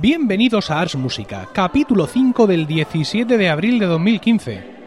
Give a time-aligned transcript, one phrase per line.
[0.00, 4.77] Bienvenidos a Ars Música, capítulo 5 del 17 de abril de 2015.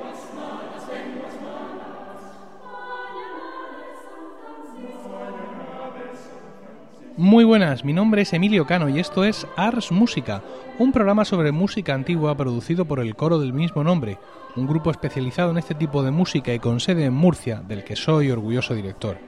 [7.71, 10.43] Buenas, mi nombre es Emilio Cano y esto es Ars Música,
[10.77, 14.17] un programa sobre música antigua producido por el coro del mismo nombre,
[14.57, 17.95] un grupo especializado en este tipo de música y con sede en Murcia, del que
[17.95, 19.19] soy orgulloso director.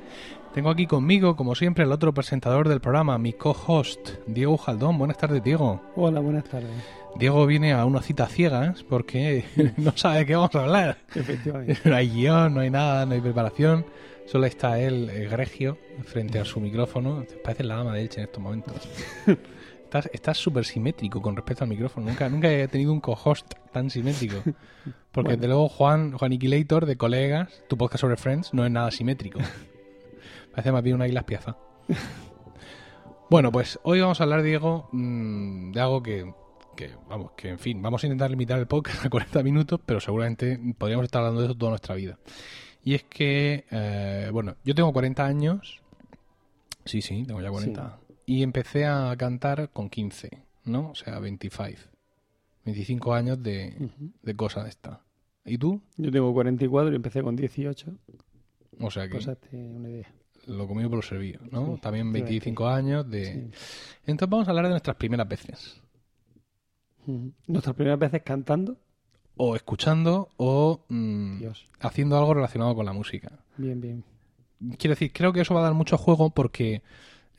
[0.54, 4.98] Tengo aquí conmigo, como siempre, el otro presentador del programa, mi co-host, Diego Jaldón.
[4.98, 5.82] Buenas tardes, Diego.
[5.96, 6.70] Hola, buenas tardes.
[7.16, 9.46] Diego viene a una cita ciegas porque
[9.78, 10.98] no sabe de qué vamos a hablar.
[11.16, 11.78] Efectivamente.
[11.90, 13.86] No hay guion, no hay nada, no hay preparación.
[14.26, 17.26] Solo está él, egregio, frente a su micrófono.
[17.44, 18.76] Parece la dama de Elche en estos momentos.
[20.12, 22.08] Estás súper simétrico con respecto al micrófono.
[22.08, 24.38] Nunca, nunca he tenido un co-host tan simétrico.
[25.12, 25.30] Porque Bueno.
[25.30, 29.40] desde luego Juan, Juan Iquilator, de colegas, tu podcast sobre Friends, no es nada simétrico.
[30.52, 31.58] Parece más bien una isla piaza.
[33.30, 36.34] Bueno, pues hoy vamos a hablar, Diego, mm, de algo que,
[36.76, 40.00] que, vamos, que en fin, vamos a intentar limitar el podcast a 40 minutos, pero
[40.00, 42.18] seguramente podríamos estar hablando de eso toda nuestra vida.
[42.84, 45.82] Y es que, eh, bueno, yo tengo 40 años.
[46.86, 48.00] Sí, sí, tengo ya 40.
[48.26, 50.30] Y empecé a cantar con 15,
[50.66, 50.90] ¿no?
[50.92, 51.80] O sea, 25.
[52.66, 53.90] 25 años de,
[54.22, 55.02] de cosa de esta.
[55.46, 55.82] ¿Y tú?
[55.98, 57.94] Yo tengo 44 y empecé con 18.
[58.80, 60.14] O sea que Cosas una idea.
[60.48, 61.76] lo comido por lo servido, ¿no?
[61.76, 62.22] Sí, También efectivamente.
[62.22, 63.26] 25 años de...
[63.26, 63.40] Sí.
[64.08, 65.82] Entonces vamos a hablar de nuestras primeras veces.
[67.48, 68.78] Nuestras primeras veces cantando.
[69.36, 71.44] O escuchando o mm,
[71.80, 73.32] haciendo algo relacionado con la música.
[73.58, 74.04] Bien, bien.
[74.78, 76.82] Quiero decir, creo que eso va a dar mucho juego porque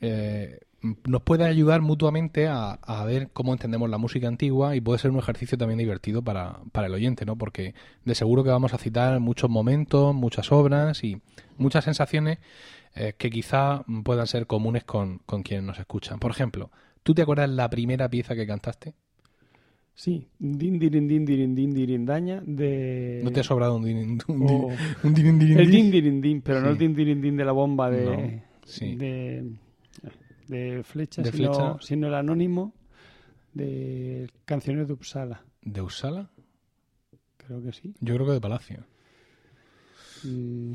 [0.01, 0.59] eh,
[1.05, 5.11] nos puede ayudar mutuamente a, a ver cómo entendemos la música antigua y puede ser
[5.11, 7.35] un ejercicio también divertido para, para el oyente, ¿no?
[7.37, 7.73] Porque
[8.03, 11.21] de seguro que vamos a citar muchos momentos, muchas obras y
[11.57, 12.39] muchas sensaciones
[12.93, 16.19] eh, que quizá puedan ser comunes con, con quienes nos escuchan.
[16.19, 16.71] Por ejemplo,
[17.03, 18.93] ¿tú te acuerdas la primera pieza que cantaste?
[19.95, 20.27] Sí.
[20.37, 23.21] Din, dirin, din, dirin, din, dirindaña de...
[23.23, 23.97] ¿No te ha sobrado un din,
[24.27, 25.83] un din- un din- din- El din?
[25.83, 28.03] din, dirin, din, pero no el din, dirin, din de la bomba de...
[28.05, 28.95] No, sí.
[28.95, 29.51] De,
[30.49, 31.77] de flecha, De sino, flecha.
[31.81, 32.73] sino el anónimo
[33.53, 35.43] de Canciones de Uppsala.
[35.61, 36.29] ¿De Uppsala?
[37.37, 37.93] Creo que sí.
[38.01, 38.85] Yo creo que de Palacio.
[40.25, 40.73] Mm,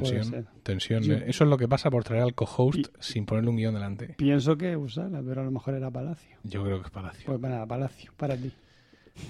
[0.00, 1.02] Tensión, tensión.
[1.02, 4.14] Yo- Eso es lo que pasa por traer al co-host sin ponerle un guion delante.
[4.16, 6.36] Pienso que Uppsala, pero a lo mejor era Palacio.
[6.44, 7.22] Yo creo que es Palacio.
[7.26, 8.50] Pues para Palacio, para ti.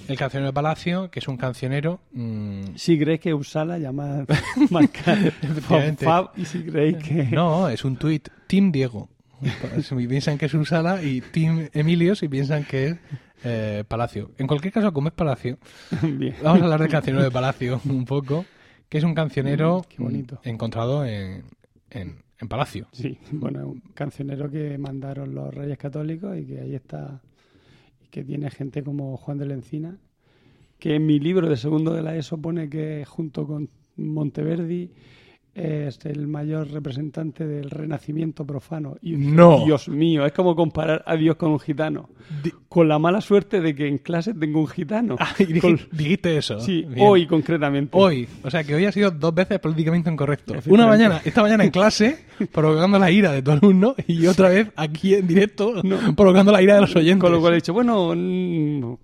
[0.09, 2.01] El cancionero de Palacio, que es un cancionero.
[2.13, 4.25] mm, Si creéis que Uppsala llama
[4.71, 5.17] marca.
[5.99, 7.25] Fab y si creéis que...
[7.25, 8.29] no, es un tuit.
[8.47, 9.09] Team Diego.
[9.83, 12.97] Si piensan que es Usala y Team Emilio si piensan que es
[13.43, 14.31] eh, Palacio.
[14.39, 15.59] En cualquier caso, como es Palacio,
[16.03, 16.37] Bien.
[16.45, 18.45] vamos a hablar del cancionero de Palacio un poco,
[18.93, 20.39] que es un cancionero Mm, bonito.
[20.45, 21.45] encontrado en,
[21.91, 22.89] en, en Palacio.
[22.93, 27.23] Sí, bueno, es un cancionero que mandaron los Reyes Católicos y que ahí está,
[28.05, 29.97] y que tiene gente como Juan de la Encina,
[30.79, 34.91] que en mi libro de segundo de la ESO pone que junto con Monteverdi
[35.55, 38.97] es el mayor representante del renacimiento profano.
[39.03, 39.65] Y No.
[39.67, 42.09] Dios mío, es como comparar a Dios con un gitano.
[42.43, 45.17] Di- Con la mala suerte de que en clase tengo un gitano.
[45.21, 46.59] Ah, y Con- dijiste eso.
[46.61, 47.07] Sí, Bien.
[47.07, 47.91] hoy concretamente.
[47.93, 50.55] Hoy, o sea que hoy ha sido dos veces políticamente incorrecto.
[50.69, 54.69] Una mañana, esta mañana en clase, provocando la ira de tu alumno, y otra vez
[54.75, 55.83] aquí en directo,
[56.17, 57.21] provocando la ira de los oyentes.
[57.21, 58.15] Con lo cual he dicho, bueno,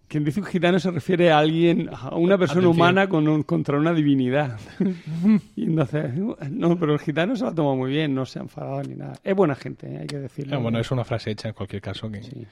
[0.08, 2.74] quien dice un gitano se refiere a alguien, a una persona Atención.
[2.74, 4.58] humana con un- contra una divinidad.
[5.56, 6.06] y entonces,
[6.50, 8.94] no, pero el gitano se lo ha tomado muy bien, no se ha enfadado ni
[8.94, 9.14] nada.
[9.22, 9.98] Es buena gente, ¿eh?
[10.00, 10.56] hay que decirlo.
[10.56, 12.10] Ah, bueno, es una frase hecha en cualquier caso.
[12.10, 12.46] que Sí.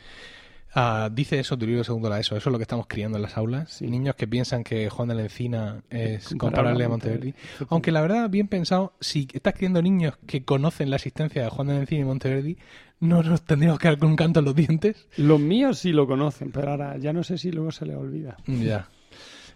[0.78, 2.36] Ah, Dice eso tu libro segundo la ESO.
[2.36, 3.70] Eso es lo que estamos criando en las aulas.
[3.70, 3.86] Sí.
[3.86, 6.88] Niños que piensan que Juan de la Encina es Comparable a.
[6.90, 7.34] Monteverdi.
[7.70, 11.68] Aunque la verdad, bien pensado, si estás criando niños que conocen la existencia de Juan
[11.68, 12.58] de la Encina y Monteverdi,
[13.00, 15.08] no nos tendríamos que dar con un canto en los dientes.
[15.16, 18.36] Los míos sí lo conocen, pero ahora ya no sé si luego se les olvida.
[18.46, 18.90] Ya.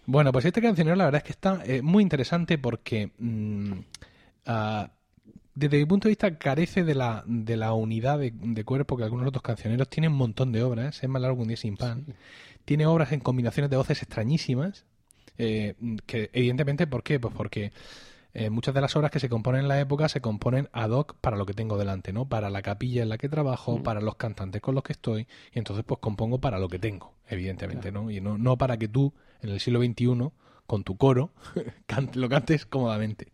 [0.06, 3.72] Bueno, pues este cancionero la verdad es que está eh, muy interesante porque mm,
[4.46, 4.90] ah,
[5.54, 9.04] desde mi punto de vista carece de la, de la unidad de, de cuerpo que
[9.04, 9.88] algunos otros cancioneros.
[9.88, 12.06] Tiene un montón de obras, es más largo que un día sin pan.
[12.64, 14.86] Tiene obras en combinaciones de voces extrañísimas.
[15.38, 15.74] eh,
[16.06, 17.18] que evidentemente, ¿por qué?
[17.20, 17.72] Pues porque
[18.34, 21.16] eh, muchas de las obras que se componen en la época se componen ad hoc
[21.20, 22.28] para lo que tengo delante, ¿no?
[22.28, 23.82] Para la capilla en la que trabajo, Mm.
[23.82, 27.14] para los cantantes con los que estoy, y entonces pues compongo para lo que tengo,
[27.28, 28.10] evidentemente, ¿no?
[28.10, 29.12] Y no, no para que tú,
[29.42, 30.32] en el siglo XXI,
[30.66, 31.32] con tu coro,
[32.14, 33.32] lo cantes cómodamente.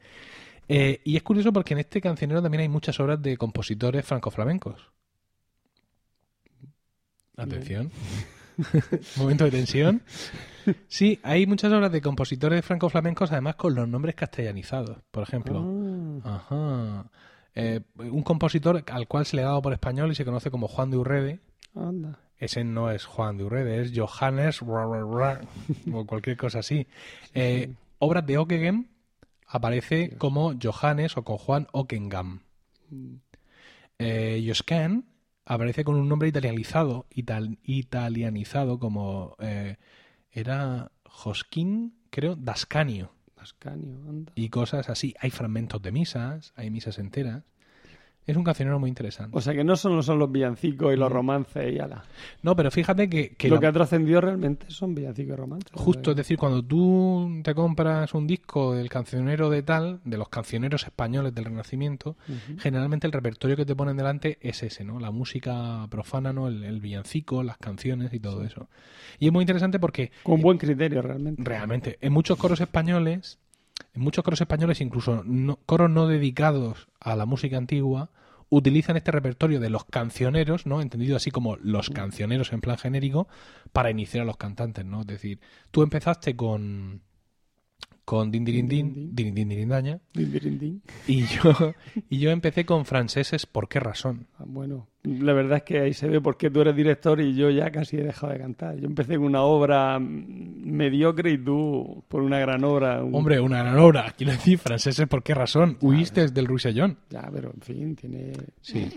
[0.68, 4.90] Eh, y es curioso porque en este cancionero también hay muchas obras de compositores franco-flamencos.
[7.36, 7.90] Atención.
[9.16, 10.02] Momento de tensión.
[10.88, 14.98] Sí, hay muchas obras de compositores franco-flamencos, además con los nombres castellanizados.
[15.10, 15.62] Por ejemplo,
[16.24, 17.10] Ah, Ajá.
[17.54, 20.68] Eh, un compositor al cual se le ha dado por español y se conoce como
[20.68, 21.40] Juan de Urrede.
[21.74, 22.18] Anda.
[22.38, 25.40] Ese no es Juan de Urrede, es Johannes ra, ra, ra,
[25.92, 26.86] o cualquier cosa así.
[27.34, 28.86] Eh, obras de Ockeghem
[29.46, 32.42] aparece como Johannes o con Juan Ockengam.
[32.90, 33.14] Mm.
[33.98, 34.52] Eh,
[35.44, 39.76] aparece con un nombre italianizado, ital- italianizado como eh,
[40.30, 44.32] era Josquin, creo, Dascanio Ascanio, anda.
[44.34, 45.14] y cosas así.
[45.20, 47.44] Hay fragmentos de misas, hay misas enteras.
[48.26, 49.36] Es un cancionero muy interesante.
[49.38, 52.02] O sea que no solo son los villancicos y los romances y ala.
[52.42, 55.70] No, pero fíjate que, que Lo la- que ha trascendido realmente son villancicos y romances.
[55.72, 60.28] Justo, es decir, cuando tú te compras un disco del cancionero de tal, de los
[60.28, 62.16] cancioneros españoles del Renacimiento,
[62.58, 64.98] generalmente el repertorio que te ponen delante es ese, ¿no?
[64.98, 66.48] La música profana, ¿no?
[66.48, 68.68] El, el villancico, las canciones y todo eso.
[69.20, 71.42] Y es muy interesante porque Con buen criterio realmente.
[71.44, 73.38] realmente en muchos coros españoles,
[73.96, 75.24] muchos coros españoles, incluso
[75.66, 78.10] coros no dedicados a la música antigua,
[78.48, 80.80] utilizan este repertorio de los cancioneros, ¿no?
[80.80, 83.28] Entendido así como los cancioneros en plan genérico,
[83.72, 85.00] para iniciar a los cantantes, ¿no?
[85.00, 85.40] Es decir,
[85.70, 87.02] tú empezaste con
[88.06, 90.82] con Din Din, Din, Din Din Din, din.
[91.08, 91.74] y yo
[92.08, 94.28] y yo empecé con franceses, ¿por qué razón?
[94.38, 97.34] Ah, Bueno, la verdad es que ahí se ve por qué tú eres director y
[97.34, 98.76] yo ya casi he dejado de cantar.
[98.78, 103.02] Yo empecé con una obra mediocre y tú por una gran obra.
[103.02, 105.76] un- Hombre, una gran obra, quiero decir, franceses, ¿por qué razón?
[105.80, 106.98] Huiste del Ruissellón.
[107.10, 108.28] Ya, pero en fin, tiene...
[108.30, 108.88] En Sí,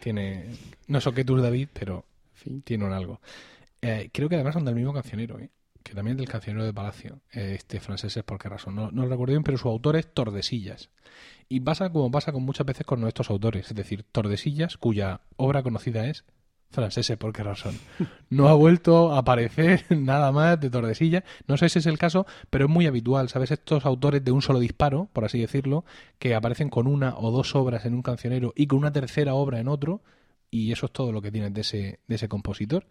[0.00, 0.44] tiene
[0.88, 2.04] no sé qué tú David, pero
[2.34, 2.62] fin.
[2.62, 3.20] tiene un algo.
[3.80, 5.50] Eh, creo que además son del mismo cancionero, ¿eh?
[5.82, 7.20] Que también del cancionero de Palacio.
[7.32, 8.74] Eh, este francés es por qué razón.
[8.74, 10.90] No, no lo recuerdo bien, pero su autor es Tordesillas.
[11.48, 15.62] Y pasa como pasa con muchas veces con nuestros autores, es decir, Tordesillas, cuya obra
[15.62, 16.24] conocida es
[16.72, 17.78] franceses por qué razón.
[18.30, 21.22] No ha vuelto a aparecer nada más de Tordesillas.
[21.46, 23.50] No sé si es el caso, pero es muy habitual, ¿sabes?
[23.50, 25.84] Estos autores de un solo disparo, por así decirlo,
[26.18, 29.60] que aparecen con una o dos obras en un cancionero y con una tercera obra
[29.60, 30.00] en otro,
[30.50, 32.86] y eso es todo lo que tienes de ese, de ese compositor.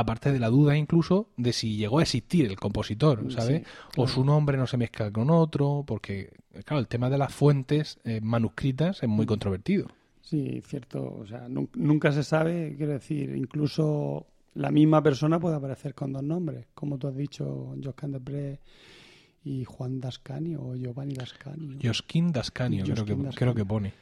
[0.00, 3.62] Aparte de la duda incluso de si llegó a existir el compositor, ¿sabes?
[3.66, 6.30] Sí, O su nombre no se mezcla con otro, porque,
[6.64, 9.28] claro, el tema de las fuentes eh, manuscritas es muy Mm.
[9.28, 9.88] controvertido.
[10.22, 11.16] Sí, cierto.
[11.20, 16.12] O sea, nun- nunca se sabe, quiero decir, incluso la misma persona puede aparecer con
[16.12, 18.60] dos nombres, como tú has dicho, Josquin Desprez
[19.44, 21.78] y Juan Dascanio o Giovanni Dascanio.
[21.82, 23.92] Josquin Dascanio, creo que, creo que pone.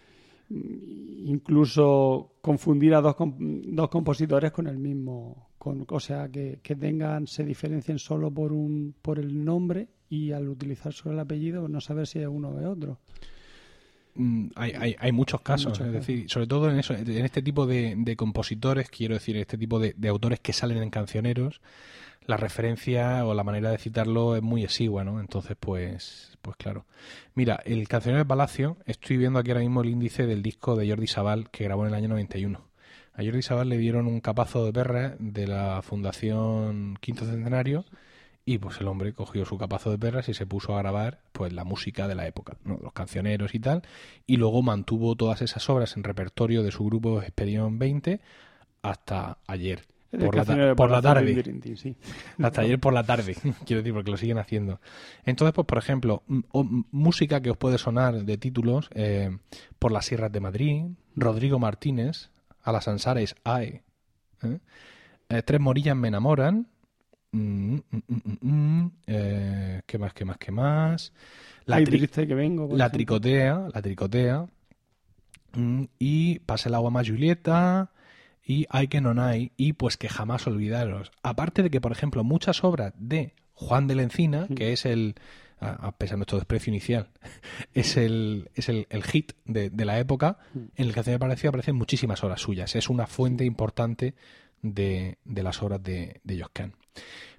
[1.24, 7.26] incluso confundir a dos, dos compositores con el mismo, con, o sea, que, que tengan,
[7.26, 11.80] se diferencien solo por un, por el nombre y al utilizar solo el apellido no
[11.80, 13.00] saber si es uno o es otro.
[14.14, 16.06] Mm, Hay, hay, hay muchos casos, muchos es casos.
[16.06, 19.78] decir, sobre todo en eso, en este tipo de, de compositores, quiero decir, este tipo
[19.78, 21.60] de, de autores que salen en cancioneros,
[22.26, 25.20] la referencia o la manera de citarlo es muy exigua, ¿no?
[25.20, 26.86] Entonces, pues, pues claro.
[27.34, 30.88] Mira, el cancionero de Palacio, estoy viendo aquí ahora mismo el índice del disco de
[30.88, 32.60] Jordi Sabal que grabó en el año 91.
[33.16, 37.86] A Jordi Sabal le dieron un capazo de perra de la Fundación Quinto Centenario
[38.44, 41.52] y pues el hombre cogió su capazo de perras y se puso a grabar pues
[41.52, 42.78] la música de la época, ¿no?
[42.80, 43.82] los cancioneros y tal,
[44.26, 48.20] y luego mantuvo todas esas obras en repertorio de su grupo Expedión 20
[48.82, 49.82] hasta ayer.
[50.10, 51.76] Por la, por tarde.
[51.76, 51.96] sí.
[52.42, 53.36] Hasta ayer por la tarde,
[53.66, 54.80] quiero decir, porque lo siguen haciendo.
[55.24, 56.22] Entonces, pues, por ejemplo,
[56.90, 59.36] música que os puede sonar de títulos, eh,
[59.78, 60.84] Por las Sierras de Madrid,
[61.16, 62.30] Rodrigo Martínez,
[62.66, 63.82] A las Ansares AE,
[64.42, 64.58] ¿eh?
[65.28, 66.66] Eh, Tres Morillas me enamoran,
[67.32, 67.80] mm, mm,
[68.40, 71.12] mm, eh, ¿qué más, qué más, qué más?
[71.64, 72.68] La, Ay, tri- triste que vengo.
[72.76, 74.46] la tricotea, la tricotea,
[75.98, 77.90] y Pase el agua más Julieta,
[78.44, 81.10] y Hay que no hay, y pues que jamás olvidaros.
[81.22, 85.14] Aparte de que, por ejemplo, muchas obras de Juan de la Encina, que es el,
[85.60, 87.08] a pesar de nuestro desprecio inicial,
[87.74, 91.76] es el, es el, el hit de, de la época, en el que Palacio aparecen
[91.76, 92.74] muchísimas obras suyas.
[92.76, 94.14] Es una fuente importante
[94.62, 96.74] de, de las obras de, de Josquin.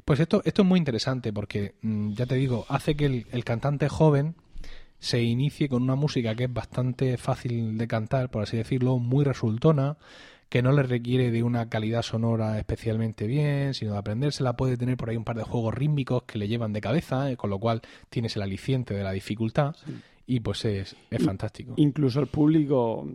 [0.05, 3.43] Pues esto, esto es muy interesante porque, mm, ya te digo, hace que el, el
[3.43, 4.35] cantante joven
[4.99, 9.25] se inicie con una música que es bastante fácil de cantar, por así decirlo, muy
[9.25, 9.97] resultona,
[10.49, 14.55] que no le requiere de una calidad sonora especialmente bien, sino de aprendérsela.
[14.55, 17.37] Puede tener por ahí un par de juegos rítmicos que le llevan de cabeza, eh,
[17.37, 19.75] con lo cual tienes el aliciente de la dificultad
[20.29, 21.73] y pues es, es fantástico.
[21.77, 23.07] Incluso el público,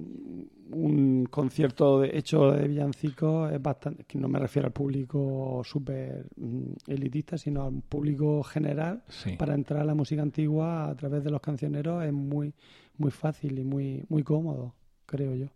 [0.71, 6.27] un concierto de, hecho de villancicos es bastante, que no me refiero al público súper
[6.37, 9.05] mm, elitista, sino al público general.
[9.09, 9.37] Sí.
[9.37, 12.55] Para entrar a la música antigua a través de los cancioneros es muy,
[12.97, 14.75] muy fácil y muy, muy cómodo,
[15.05, 15.49] creo yo.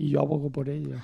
[0.00, 0.96] Y yo abogo por ello.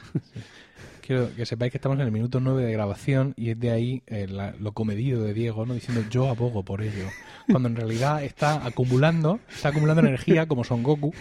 [1.07, 4.03] Quiero que sepáis que estamos en el minuto 9 de grabación y es de ahí
[4.09, 5.75] eh, la- lo comedido de Diego, ¿no?
[5.75, 7.05] Diciendo yo abogo por ello.
[7.49, 11.13] Cuando en realidad está acumulando, está acumulando energía como Son Goku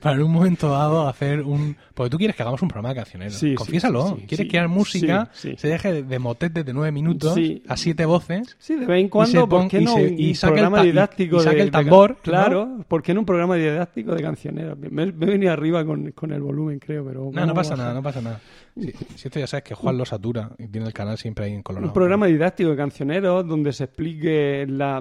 [0.00, 1.76] para en un momento dado hacer un...
[1.94, 3.34] Porque tú quieres que hagamos un programa de cancioneros.
[3.34, 4.08] Sí, sí, Confiésalo.
[4.08, 4.48] sí, sí, quieres sí.
[4.50, 5.56] crear música, Sí, sí.
[5.56, 7.62] se deje de, motetes de 9 minutos Sí.
[7.68, 8.56] a 7 voces.
[8.58, 11.36] Sí, de vez en cuando, ¿por qué y no se- un y programa y- didáctico
[11.36, 12.16] y saca de, el de- tambor, ¿no?
[12.22, 14.76] Claro, ¿por qué no un programa didáctico de cancioneros?
[14.78, 17.30] Me, me he venido arriba con, con el volumen, creo, pero...
[17.32, 18.40] No, no pasa nada, no pasa nada.
[19.16, 21.62] Si esto ya sabes que Juan lo satura y tiene el canal siempre ahí en
[21.62, 21.88] Colorado.
[21.88, 25.00] Un programa didáctico de cancioneros donde se explique la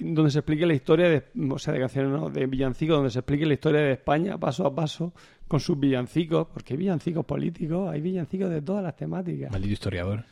[0.00, 3.18] donde se explique la historia de, o sea, de canciones, no, de villancicos, donde se
[3.18, 5.12] explique la historia de España paso a paso
[5.48, 9.50] con sus villancicos, porque hay villancicos políticos, hay villancicos de todas las temáticas.
[9.50, 10.24] Maldito historiador.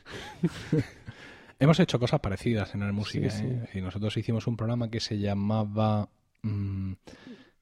[1.58, 3.30] Hemos hecho cosas parecidas en la música.
[3.30, 3.44] Sí.
[3.44, 3.80] ¿eh?
[3.80, 6.08] Nosotros hicimos un programa que se llamaba.
[6.42, 6.92] mm,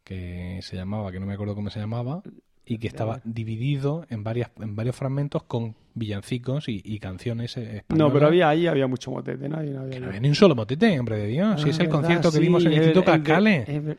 [0.02, 2.22] que se llamaba, que no me acuerdo cómo se llamaba,
[2.66, 7.76] y que estaba dividido en, varias, en varios fragmentos con villancicos y, y canciones eh,
[7.76, 8.08] españolas.
[8.08, 9.56] No, pero había ahí había mucho motete, ¿no?
[9.62, 11.60] No había no había ni un solo motete, hombre de Dios.
[11.60, 13.68] si Ah, es el verdad, concierto que sí, dimos en el Instituto el de- Cascales.
[13.68, 13.98] es ver-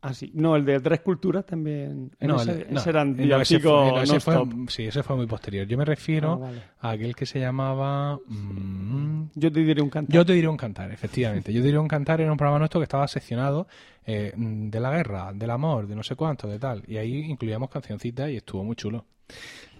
[0.00, 0.30] ah, sí.
[0.34, 2.10] No, el de Tres Culturas también.
[2.20, 4.44] No, ese, el- no, ese eran eh, no, ese fue- villancicos no, ese fue-.
[4.68, 5.66] Sí, ese fue muy posterior.
[5.66, 6.62] Yo me refiero Ah, vale.
[6.80, 8.18] a aquel que se llamaba...
[8.26, 10.14] mm, Yo te diré un cantar.
[10.14, 11.52] Yo te diré un cantar, efectivamente.
[11.52, 13.66] Yo te diré un cantar era un programa nuestro que estaba seccionado
[14.06, 16.84] eh, de la guerra, del amor, de no sé cuánto, de tal.
[16.86, 19.04] Y ahí incluíamos cancioncitas y estuvo muy chulo.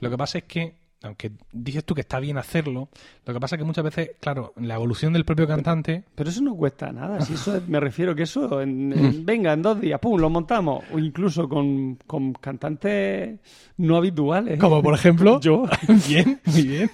[0.00, 2.88] Lo que pasa es que, aunque dices tú que está bien hacerlo,
[3.26, 6.04] lo que pasa es que muchas veces, claro, la evolución del propio cantante...
[6.14, 7.20] Pero eso no cuesta nada.
[7.20, 10.30] Si eso es- me refiero que eso, en- en- venga, en dos días, pum, lo
[10.30, 10.84] montamos.
[10.92, 13.38] O incluso con, con cantantes
[13.76, 14.58] no habituales.
[14.58, 15.38] Como por ejemplo...
[15.46, 15.64] Yo.
[16.08, 16.90] Bien, muy bien.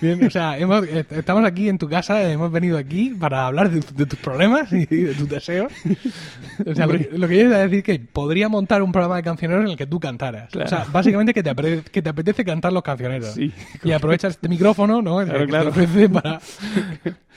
[0.00, 3.80] Bien, o sea, hemos- estamos aquí en tu casa, hemos venido aquí para hablar de,
[3.80, 5.72] de tus problemas y de tus deseos.
[6.66, 8.92] O sea, lo, que- lo que yo iba a decir es que podría montar un
[8.92, 10.50] programa de cancioneros en el que tú cantaras.
[10.50, 10.66] Claro.
[10.66, 13.21] O sea, básicamente que te, apre- que te apetece cantar los cancioneros.
[13.30, 13.52] Sí.
[13.84, 15.20] Y aprovechas este micrófono, ¿no?
[15.20, 15.68] El Claro, que te claro.
[15.70, 16.40] ofrece para...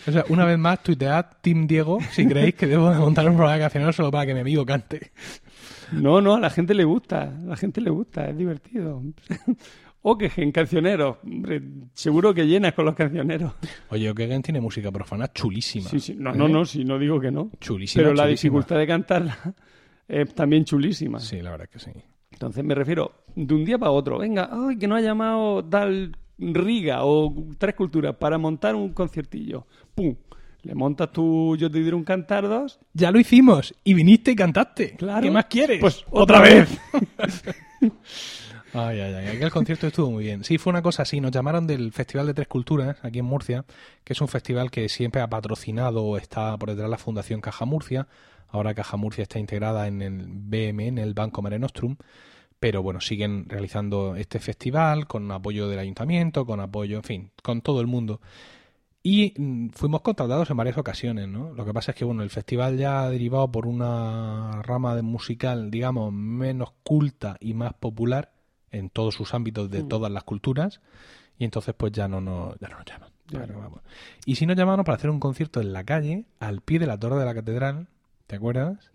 [0.07, 3.35] O sea, una vez más, tuitead Team Diego si creéis que debo de montar un
[3.35, 5.11] programa de cancioneros solo para que mi amigo cante.
[5.93, 7.23] No, no, a la gente le gusta.
[7.23, 9.01] A la gente le gusta, es divertido.
[10.03, 11.17] o que en cancioneros.
[11.23, 11.61] Hombre,
[11.95, 13.53] seguro que llenas con los cancioneros.
[13.89, 15.89] Oye, Okegen tiene música profana chulísima.
[15.89, 16.15] Sí, sí.
[16.19, 16.37] No, ¿Eh?
[16.37, 17.49] no, no, sí, no digo que no.
[17.59, 18.49] Chulísima, Pero la chulísima.
[18.51, 19.37] dificultad de cantarla
[20.07, 21.19] es también chulísima.
[21.19, 21.99] Sí, la verdad es que sí.
[22.35, 24.17] Entonces me refiero de un día para otro.
[24.17, 29.65] Venga, ay, que no ha llamado tal Riga o Tres Culturas para montar un conciertillo.
[29.95, 30.15] ¡Pum!
[30.63, 32.77] Le montas tú, yo te diré un cantar dos.
[32.93, 34.95] Ya lo hicimos y viniste y cantaste.
[34.97, 35.21] Claro.
[35.21, 35.79] ¿Qué más quieres?
[35.79, 36.77] Pues, otra vez.
[38.73, 39.27] ay, ay, ay.
[39.37, 40.43] Aquel concierto estuvo muy bien.
[40.43, 41.21] Sí, fue una cosa así.
[41.21, 43.63] Nos llamaron del Festival de Tres Culturas aquí en Murcia,
[44.03, 47.39] que es un festival que siempre ha patrocinado o está por detrás de la Fundación
[47.39, 48.07] Caja Murcia.
[48.55, 51.97] Ahora Caja Murcia está integrada en el BM, en el Banco Mare Nostrum.
[52.59, 57.61] Pero bueno, siguen realizando este festival con apoyo del ayuntamiento, con apoyo, en fin, con
[57.61, 58.21] todo el mundo.
[59.03, 61.53] Y mm, fuimos contratados en varias ocasiones, ¿no?
[61.53, 65.01] Lo que pasa es que, bueno, el festival ya ha derivado por una rama de
[65.03, 68.31] musical, digamos, menos culta y más popular
[68.71, 69.87] en todos sus ámbitos de Mm.
[69.89, 70.81] todas las culturas.
[71.37, 73.09] Y entonces, pues ya no nos, ya no nos llaman.
[73.27, 73.45] Ya.
[73.45, 73.81] Vamos.
[74.25, 76.97] Y si nos llamaron para hacer un concierto en la calle, al pie de la
[76.97, 77.87] torre de la catedral,
[78.27, 78.91] ¿te acuerdas?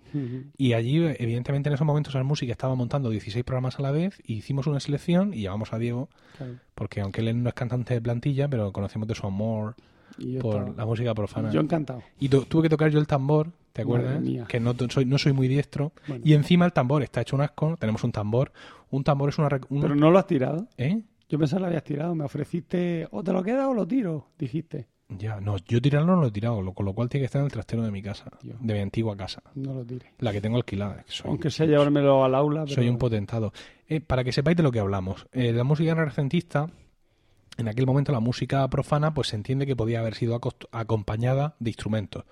[0.58, 4.20] Y allí, evidentemente, en esos momentos la música estaba montando 16 programas a la vez,
[4.24, 6.54] y hicimos una selección y llamamos a Diego, Claro.
[6.74, 9.76] porque aunque él no es cantante de plantilla, pero conocemos de su amor
[10.40, 11.50] por estaba- la música profana.
[11.52, 12.02] Yo encantado.
[12.18, 14.20] Y tu- tuve que tocar yo el tambor, ¿te acuerdas?
[14.48, 15.92] Que no, soy, no soy muy diestro.
[16.08, 16.22] Bueno.
[16.26, 17.76] Y encima el tambor está hecho un asco.
[17.78, 18.52] Tenemos un tambor.
[18.90, 19.48] Un tambor es una...
[19.68, 20.66] un- Pero no lo has tirado.
[20.76, 21.00] ¿Eh?
[21.28, 22.14] Yo pensaba que lo habías tirado.
[22.16, 24.88] Me ofreciste, o te lo quedas o lo tiro, dijiste.
[25.18, 27.40] Ya, no, yo tirarlo no lo he tirado, lo- con lo cual tiene que estar
[27.40, 30.10] en el trastero de mi casa, de mi antigua casa, No lo tires.
[30.18, 31.02] la que tengo alquilada.
[31.02, 32.62] que soy, Aunque sea llevármelo al aula.
[32.64, 32.74] Pero...
[32.76, 33.52] soy un potentado.
[33.88, 36.68] Eh, para que sepáis de lo que hablamos, eh, la música renacentista,
[37.58, 40.38] en aquel momento la música profana, pues se entiende que podía haber sido
[40.72, 42.24] acompañada de instrumentos.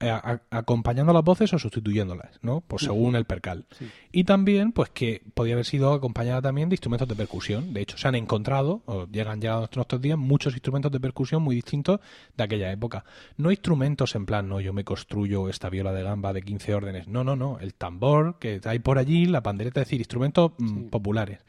[0.00, 2.60] Eh, a- acompañando las voces o sustituyéndolas, ¿no?
[2.60, 3.66] Pues según el percal.
[3.76, 3.86] Sí.
[4.12, 7.72] Y también, pues que podía haber sido acompañada también de instrumentos de percusión.
[7.72, 11.42] De hecho, se han encontrado, o llegan ya a nuestros días, muchos instrumentos de percusión
[11.42, 12.00] muy distintos
[12.36, 13.04] de aquella época.
[13.36, 17.08] No instrumentos en plan, no, yo me construyo esta viola de gamba de 15 órdenes.
[17.08, 17.58] No, no, no.
[17.58, 21.40] El tambor que hay por allí, la pandereta, es decir, instrumentos mm, populares.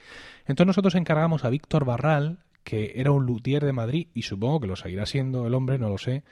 [0.48, 4.68] Entonces nosotros encargamos a Víctor Barral, que era un luthier de Madrid, y supongo que
[4.68, 6.24] lo seguirá siendo el hombre, no lo sé,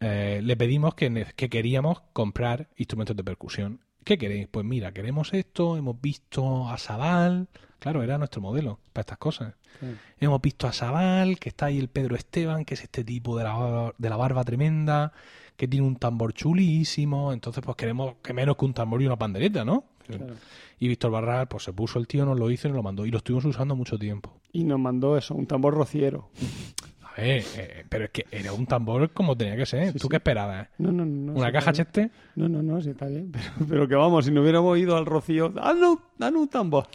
[0.00, 3.80] eh, le pedimos que, que queríamos comprar instrumentos de percusión.
[4.04, 4.48] ¿Qué queréis?
[4.50, 7.48] Pues mira, queremos esto, hemos visto a Sabal,
[7.78, 9.54] claro, era nuestro modelo para estas cosas.
[9.80, 9.86] Sí.
[10.20, 13.44] Hemos visto a Sabal, que está ahí el Pedro Esteban, que es este tipo de
[13.44, 15.12] la, barba- de la barba tremenda,
[15.56, 19.16] que tiene un tambor chulísimo, entonces pues queremos que menos que un tambor y una
[19.16, 19.84] pandereta, ¿no?
[20.06, 20.34] Claro.
[20.78, 23.06] Y Víctor Barral, pues se puso el tío, nos lo hizo y nos lo mandó.
[23.06, 24.38] Y lo estuvimos usando mucho tiempo.
[24.52, 26.28] Y nos mandó eso, un tambor rociero.
[27.16, 29.86] A ver, eh, pero es que era un tambor como tenía que ser.
[29.92, 30.08] Sí, ¿Tú sí.
[30.08, 30.68] qué esperabas?
[30.78, 31.32] No, no, no.
[31.34, 32.10] ¿Una sí, caja cheste?
[32.34, 33.30] No, no, no, sí está bien.
[33.32, 36.88] Pero, pero que vamos, si no hubiéramos ido al rocío, ¡danos, danos un tambor!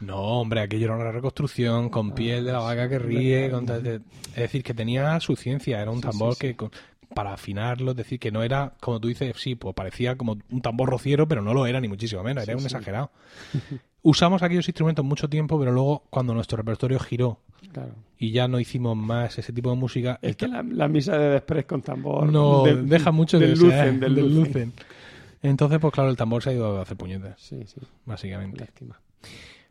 [0.00, 3.50] No, hombre, aquello era una reconstrucción Ah, con piel de la vaca que ríe.
[3.50, 4.00] con es
[4.34, 5.82] decir, que tenía su ciencia.
[5.82, 6.70] Era un tambor que con-
[7.14, 10.60] para afinarlo, es decir, que no era, como tú dices, sí, pues parecía como un
[10.62, 12.46] tambor rociero, pero no lo era, ni muchísimo menos.
[12.46, 13.10] Era un exagerado.
[14.02, 17.38] Usamos aquellos instrumentos mucho tiempo, pero luego, cuando nuestro repertorio giró
[17.72, 17.90] Claro.
[18.18, 21.30] y ya no hicimos más ese tipo de música, Es que la, la misa de
[21.30, 22.30] Desprez con tambor.
[22.32, 24.72] no de- deja mucho de deslucen, deslucen.
[25.42, 28.60] Entonces, pues claro, el tambor se ha ido a hacer puñetas, Sí, sí, básicamente.
[28.60, 29.00] lástima.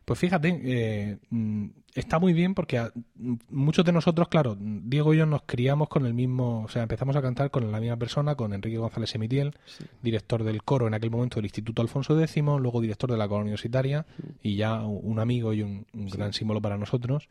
[0.08, 5.12] Pues fíjate, eh, mm, está muy bien porque a- mm, muchos de nosotros, claro, Diego
[5.12, 7.98] y yo nos criamos con el mismo, o sea, empezamos a cantar con la misma
[7.98, 9.84] persona, con Enrique González Semitiel, Sí.
[10.02, 13.50] director del coro en aquel momento del Instituto Alfonso X, luego director de la Colonia
[13.50, 14.06] Universitaria
[14.42, 17.28] y ya un amigo y un, un gran símbolo para nosotros.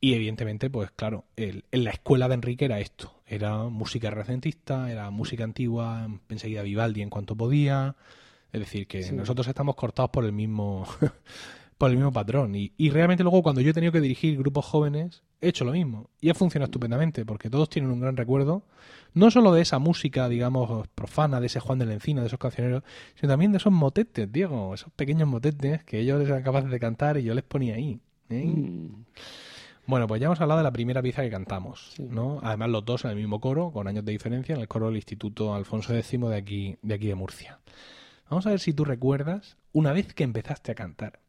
[0.00, 4.92] Y evidentemente, pues claro, el- en la escuela de Enrique era esto, era música renacentista,
[4.92, 7.96] era música antigua, enseguida Vivaldi en cuanto podía,
[8.52, 10.86] es decir, que nosotros estamos cortados por el mismo
[11.78, 12.54] por el mismo patrón.
[12.54, 15.72] Y, y realmente luego cuando yo he tenido que dirigir grupos jóvenes, he hecho lo
[15.72, 16.10] mismo.
[16.20, 18.64] Y ha funcionado estupendamente, porque todos tienen un gran recuerdo,
[19.14, 22.38] no solo de esa música, digamos, profana, de ese Juan de la Encina, de esos
[22.38, 22.82] cancioneros,
[23.14, 27.18] sino también de esos motetes, Diego, esos pequeños motetes que ellos eran capaces de cantar
[27.18, 28.00] y yo les ponía ahí.
[28.30, 28.44] ¿eh?
[28.44, 29.04] Mm,
[29.88, 32.02] Bueno, pues ya hemos hablado de la primera pieza que cantamos, Sí.
[32.10, 32.40] ¿no?
[32.42, 34.96] Además los dos en el mismo coro, con años de diferencia, en el coro del
[34.96, 37.60] Instituto Alfonso X de aquí, de aquí de Murcia.
[38.28, 41.20] Vamos a ver si tú recuerdas, una vez que empezaste a cantar,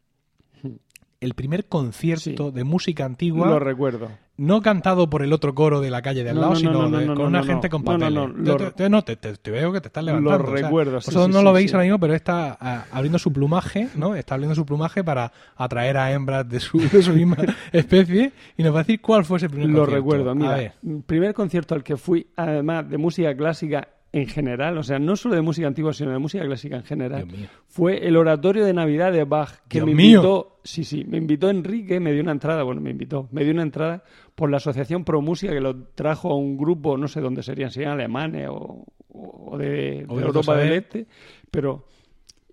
[1.19, 2.51] el primer concierto Sí.
[2.55, 4.09] de música antigua, Lo recuerdo.
[4.37, 6.59] no cantado por el otro coro de la calle de al No, lado, no, no,
[6.59, 8.13] sino no, no, de- no, con no, una no, gente con no, no, papeles.
[8.13, 10.37] no, Te- lo- te, te- no, te, veo que te estás levantando.
[10.37, 12.53] Lo o sea, recuerdo, sí, vosotros sí, no lo veis ahora mismo, pero está
[12.91, 14.13] abriendo su plumaje, ¿no?
[14.15, 17.37] Está abriendo su plumaje para atraer a hembras de su, de su misma
[17.71, 19.95] especie y nos va a decir cuál fue ese primer Lo concierto.
[19.95, 20.73] recuerdo, A mira.
[21.07, 25.35] Primer concierto al que fui, además de música clásica en general, o sea, no solo
[25.35, 27.27] de música antigua, sino de música clásica en general,
[27.67, 30.19] fue el oratorio de Navidad de Bach, que Dios me mío.
[30.19, 33.53] invitó, sí, sí, me invitó Enrique, me dio una entrada, bueno, me invitó, me dio
[33.53, 34.03] una entrada
[34.33, 37.71] por la Asociación Pro Música que lo trajo a un grupo, no sé dónde serían,
[37.71, 41.07] serían alemanes o, o de, Europa del Este,
[41.51, 41.85] pero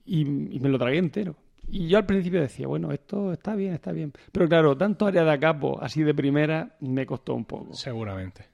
[0.05, 1.37] y, y me lo tragué entero.
[1.69, 4.13] Y yo al principio decía, bueno, esto está bien, está bien.
[4.33, 7.73] Pero claro, tanto área de capo así de primera me costó un poco.
[7.73, 8.54] Seguramente.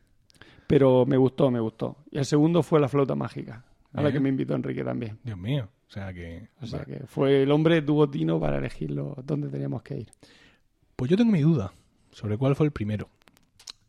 [0.71, 1.97] Pero me gustó, me gustó.
[2.13, 5.19] Y el segundo fue la flauta mágica, a la que me invitó Enrique también.
[5.25, 5.69] Dios mío.
[5.89, 6.47] O sea que.
[6.63, 10.13] O sea que fue el hombre tuvo tino para elegirlo dónde teníamos que ir.
[10.95, 11.73] Pues yo tengo mi duda
[12.13, 13.09] sobre cuál fue el primero.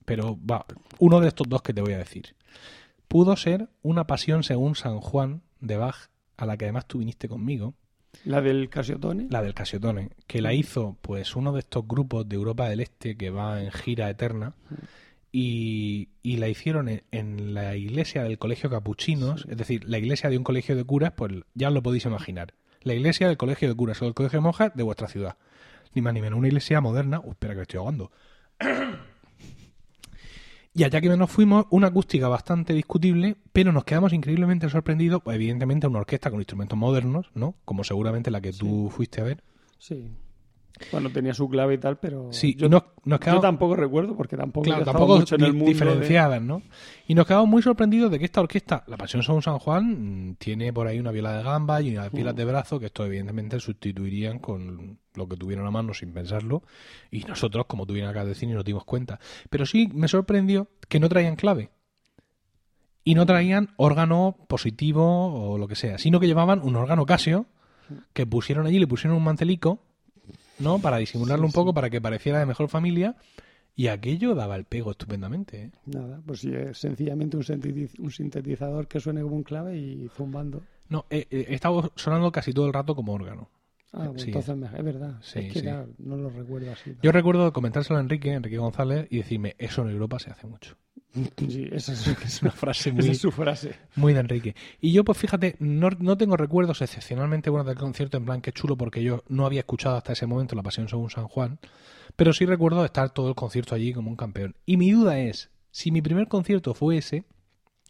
[0.05, 0.65] Pero va,
[0.97, 2.35] uno de estos dos que te voy a decir.
[3.07, 7.29] Pudo ser una pasión según San Juan de Bach, a la que además tú viniste
[7.29, 7.75] conmigo,
[8.25, 9.27] La del Casiotone.
[9.29, 13.15] la del Casiotone, que la hizo pues uno de estos grupos de Europa del Este
[13.15, 14.55] que va en gira eterna
[15.31, 20.29] y, y la hicieron en, en la iglesia del Colegio Capuchinos, es decir, la iglesia
[20.29, 22.53] de un colegio de curas, pues ya os lo podéis imaginar.
[22.83, 25.37] La iglesia del Colegio de Curas o del Colegio de Monjas de vuestra ciudad.
[25.93, 27.19] Ni más ni menos, una iglesia moderna.
[27.19, 28.11] Uh, espera que me estoy ahogando.
[30.73, 35.35] Y allá que nos fuimos, una acústica bastante discutible, pero nos quedamos increíblemente sorprendidos, pues,
[35.35, 37.55] evidentemente una orquesta con instrumentos modernos, ¿no?
[37.65, 39.43] Como seguramente la que tú fuiste a ver.
[39.79, 40.07] Sí.
[40.91, 44.65] Bueno, tenía su clave y tal, pero Sí, yo, nos, yo tampoco recuerdo porque tampoco,
[44.65, 46.61] claro, tampoco mucho en el mundo de- diferenciadas, ¿no?
[47.07, 50.35] Y nos quedamos muy sorprendidos de que esta orquesta, la Pasión Son San Juan, mm,
[50.35, 52.15] tiene por ahí una viola de gamba y unas Mm.
[52.15, 56.63] pilas de brazo que esto evidentemente sustituirían con lo que tuvieron a mano sin pensarlo
[57.11, 59.19] y nosotros, como tuvieron acá de decir, nos dimos cuenta.
[59.49, 61.69] Pero sí me sorprendió que no traían clave
[63.03, 65.03] y no traían órgano positivo
[65.53, 67.45] o lo que sea, sino que llevaban un órgano Casio
[68.13, 69.79] que pusieron allí, le pusieron un mantelico,
[70.59, 70.79] ¿no?
[70.79, 73.15] Para disimularlo un poco, para que pareciera de mejor familia.
[73.75, 75.61] Y aquello daba el pego estupendamente.
[75.63, 75.71] ¿eh?
[75.85, 80.09] Nada, pues sí, es sencillamente un, sintetiz- un sintetizador que suene como un clave y
[80.15, 80.61] zumbando.
[80.89, 83.49] No, eh, eh, he estado sonando casi todo el rato como órgano.
[83.93, 84.29] Ah, pues Sí.
[84.29, 85.17] entonces me- es verdad.
[85.21, 85.65] Sí, es que sí.
[85.97, 86.95] no lo recuerdo así.
[87.03, 90.75] Yo recuerdo comentárselo a Enrique, Enrique González, y decirme, eso en Europa se hace mucho.
[91.37, 93.75] Sí, esa es, Es una frase esa muy, es su frase.
[93.97, 94.55] muy de Enrique.
[94.79, 98.53] Y yo, pues fíjate, no, no tengo recuerdos excepcionalmente buenos del concierto, en plan que
[98.53, 101.59] chulo, porque yo no había escuchado hasta ese momento La Pasión según San Juan,
[102.15, 104.55] pero sí recuerdo estar todo el concierto allí como un campeón.
[104.65, 107.25] Y mi duda es, si mi primer concierto fue ese,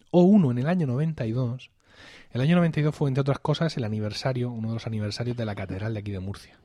[0.10, 1.70] o uno en el año 92,
[2.32, 5.56] el año 92 fue, entre otras cosas, el aniversario, uno de los aniversarios de la
[5.56, 6.60] Catedral de aquí de Murcia.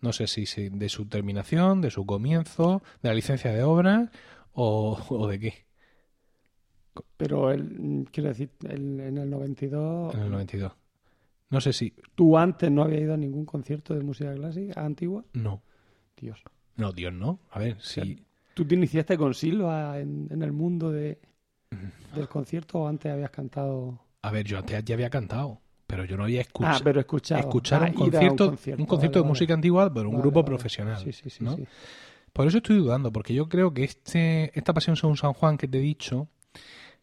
[0.00, 4.10] No sé si de su terminación, de su comienzo, de la licencia de obra
[4.52, 5.54] o, o de qué,
[7.16, 10.14] Pero el, quiero decir, el- en el 92.
[10.14, 10.72] en el 92.
[11.50, 11.94] No sé si...
[12.14, 15.24] ¿Tú antes no habías ido a ningún concierto de música clásica antigua?
[15.34, 15.62] No.
[16.16, 16.42] Dios.
[16.76, 17.40] No, Dios, no.
[17.50, 18.24] A ver, si...
[18.54, 21.18] ¿Tú te iniciaste con Silva en, en el mundo de,
[22.14, 24.00] del concierto o antes habías cantado?
[24.22, 26.76] A ver, yo antes ya había cantado, pero yo no había escuchado.
[26.76, 27.40] Ah, pero escuchado.
[27.40, 28.88] Escuchar Ah, un, concierto, un concierto.
[28.88, 29.58] Vale, de música vale.
[29.58, 31.02] antigua, pero un Vale, grupo profesional.
[31.02, 31.56] Sí, sí, sí, ¿no?
[31.56, 31.64] sí.
[32.32, 35.68] Por eso estoy dudando, porque yo creo que este esta Pasión según San Juan que
[35.68, 36.28] te he dicho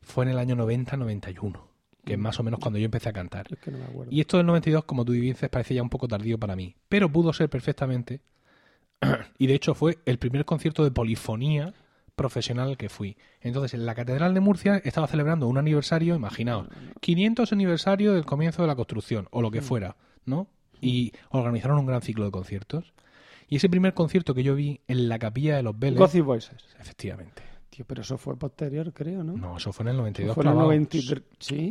[0.02, 1.60] fue en el año 90-91,
[2.06, 3.46] que es más o menos cuando yo empecé a cantar.
[3.52, 4.12] Es que no me acuerdo.
[4.12, 6.76] Y esto del 92, como tú dices, parece ya un poco tardío para mí.
[6.88, 8.22] Pero pudo ser perfectamente.
[9.38, 11.74] y de hecho fue el primer concierto de polifonía
[12.20, 13.16] profesional que fui.
[13.40, 16.68] Entonces, en la Catedral de Murcia estaba celebrando un aniversario, imaginaos,
[17.00, 20.48] 500 aniversario del comienzo de la construcción, o lo que fuera, ¿no?
[20.82, 22.94] Y organizaron un gran ciclo de conciertos.
[23.48, 26.58] Y ese primer concierto que yo vi en la capilla de los Vélez, Gothic Voices.
[26.80, 27.42] efectivamente.
[27.70, 29.34] Tío, pero eso fue posterior, creo, ¿no?
[29.38, 30.36] No, eso fue en el 92.
[30.36, 30.68] fue en el clavado.
[30.72, 31.24] 93.
[31.40, 31.70] ¿Sí?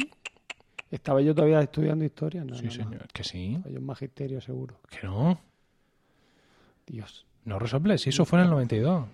[0.90, 2.42] ¿Estaba yo todavía estudiando historia?
[2.44, 2.72] No, Sí, no, no.
[2.84, 3.54] señor, que sí.
[3.56, 4.80] Estaba yo en magisterio, seguro.
[4.88, 5.38] Que no.
[6.86, 7.26] Dios.
[7.44, 9.06] No resople, si eso fue en el 92.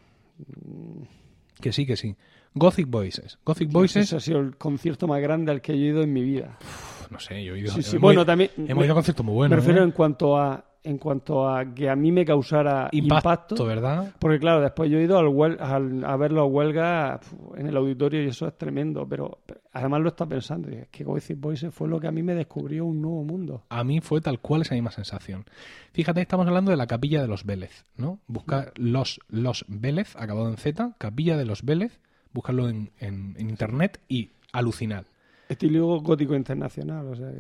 [1.61, 2.17] Que sí, que sí.
[2.55, 3.39] Gothic Voices.
[3.45, 6.23] Gothic Voices, Ese ha sido el concierto más grande al que he ido en mi
[6.23, 6.59] vida.
[7.11, 8.51] no sé, yo he ido, Sí, sí, hemos bueno, también.
[8.57, 9.51] hemos ido a conciertos muy buenos.
[9.51, 9.85] me refiero ¿eh?
[9.85, 14.13] en cuanto a en cuanto a que a mí me causara impacto, impacto, ¿verdad?
[14.19, 17.21] porque claro, después yo he ido al, a ver los huelgas
[17.57, 20.89] en el auditorio y eso es tremendo, pero pero además lo está pensando, y es
[20.89, 23.63] que Gothic Voices fue lo que a mí me descubrió un nuevo mundo.
[23.71, 25.47] A mí fue tal cual esa misma sensación.
[25.95, 28.19] Fíjate, estamos hablando de la capilla de los Vélez, ¿no?
[28.27, 31.99] Buscar los, los Vélez, acabado en Z, capilla de los Vélez,
[32.35, 35.05] buscarlo en, en- en internet y alucinar.
[35.49, 37.39] Estilo gótico internacional, o sea, que-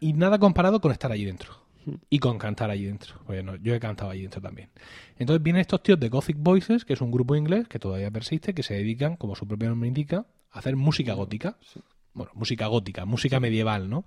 [0.00, 1.52] y nada comparado con estar allí dentro.
[2.10, 3.14] Y con cantar allí dentro.
[3.26, 4.68] Bueno, yo he cantado allí dentro también.
[5.18, 8.52] Entonces vienen estos tíos de Gothic Voices, que es un grupo inglés que todavía persiste,
[8.54, 11.56] que se dedican, como su propio nombre indica, a hacer música gótica.
[12.12, 14.04] Bueno, música gótica, música medieval, ¿no?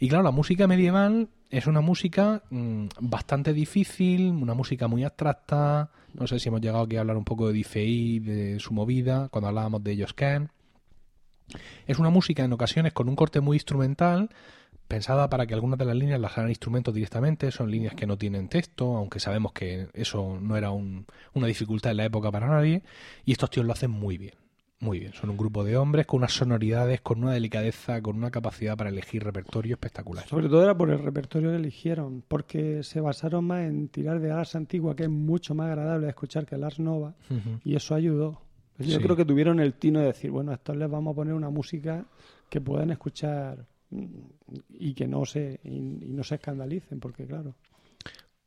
[0.00, 5.90] Y claro, la música medieval es una música mm, bastante difícil, una música muy abstracta.
[6.14, 9.28] No sé si hemos llegado aquí a hablar un poco de DFI, de su movida,
[9.30, 10.50] cuando hablábamos de ellos Can.
[11.86, 14.30] Es una música en ocasiones con un corte muy instrumental,
[14.88, 17.50] pensada para que algunas de las líneas las hagan instrumentos directamente.
[17.50, 21.90] Son líneas que no tienen texto, aunque sabemos que eso no era un- una dificultad
[21.90, 22.82] en la época para nadie.
[23.24, 24.34] Y estos tíos lo hacen muy bien.
[24.80, 25.12] Muy bien.
[25.14, 28.90] Son un grupo de hombres con unas sonoridades, con una delicadeza, con una capacidad para
[28.90, 30.26] elegir repertorio espectacular.
[30.26, 34.30] Sobre todo era por el repertorio que eligieron, porque se basaron más en tirar de
[34.30, 37.14] Ars antigua, que es mucho más agradable de escuchar que el Ars nova,
[37.64, 38.42] y eso ayudó.
[38.78, 39.02] Yo Sí.
[39.02, 41.48] creo que tuvieron el tino de decir, bueno, a estos les vamos a poner una
[41.48, 42.04] música
[42.50, 44.04] que puedan escuchar mm,
[44.70, 47.54] y que no se y, y no se escandalicen, porque claro,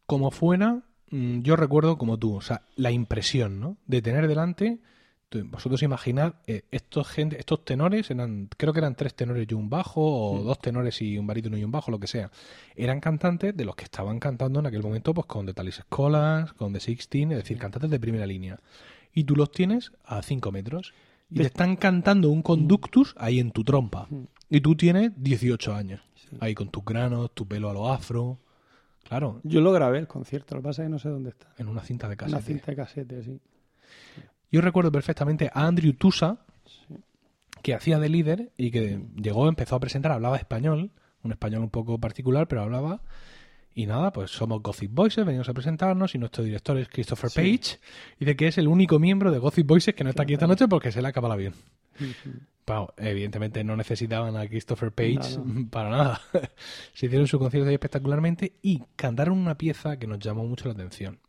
[0.06, 3.78] como fuera, mm, yo recuerdo como tú, o sea, la impresión, ¿no?
[3.88, 4.80] De tener delante,
[5.46, 9.70] vosotros imaginad, eh, estos gente, estos tenores eran, creo que eran tres tenores y un
[9.70, 12.32] bajo, o dos tenores y un barítono y un bajo, lo que sea.
[12.76, 16.54] Eran cantantes de los que estaban cantando en aquel momento, pues con The Talis Scholars,
[16.54, 18.60] con The Sixteen, es decir, cantantes de primera línea.
[19.14, 20.94] Y tú los tienes a cinco metros.
[21.30, 24.08] Y te están cantando un conductus ahí en tu trompa.
[24.50, 26.02] Y tú tienes 18 años.
[26.40, 28.40] Ahí con tus granos, tu pelo a lo afro.
[29.04, 31.48] Claro, yo lo grabé el concierto, lo que pasa es que no sé dónde está.
[31.58, 32.44] en una cinta de Una casete.
[32.44, 33.40] cinta de casete, sí.
[34.52, 36.40] Yo recuerdo perfectamente a Andrew Tusa,
[37.62, 40.92] que hacía de líder y que llegó, empezó a presentar, hablaba español,
[41.24, 43.02] un español un poco particular, pero hablaba.
[43.74, 47.36] Y nada, pues somos Gothic Voices, venimos a presentarnos y nuestro director es Christopher Sí.
[47.40, 47.80] Page
[48.20, 50.48] y de que es el único miembro de Gothic Voices que no está aquí esta
[50.48, 51.54] noche porque se le acaba el avión.
[52.66, 56.22] Bueno, evidentemente no necesitaban a Christopher Page para nada.
[56.94, 60.74] Se hicieron su concierto ahí espectacularmente y cantaron una pieza que nos llamó mucho la
[60.74, 61.20] atención.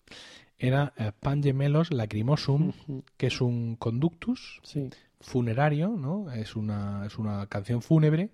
[0.58, 2.72] Era eh, Pan Gemelos Lacrimosum,
[3.16, 4.88] que es un conductus Sí.
[5.20, 6.30] funerario, ¿no?
[6.32, 8.30] Es una, es una canción fúnebre.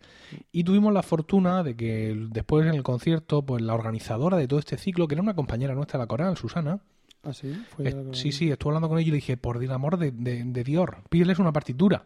[0.53, 4.59] Y tuvimos la fortuna de que después en el concierto, pues la organizadora de todo
[4.59, 6.81] este ciclo, que era una compañera nuestra de la coral, Susana,
[7.27, 7.55] Ah, sí.
[7.75, 10.45] Fue sí, sí, estuve hablando con ella y le dije, por el amor de, de,
[10.45, 12.05] de Dios, pídeles una partitura.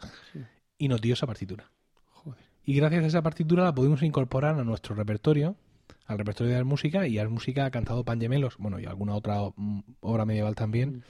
[0.78, 1.72] Y nos dio esa partitura.
[2.12, 2.38] Joder.
[2.64, 5.56] Y gracias a esa partitura la pudimos incorporar a nuestro repertorio,
[6.08, 9.14] al repertorio de la música, y a música ha cantado Pan Gemelos, bueno, y alguna
[9.14, 11.04] otra mm, obra medieval también,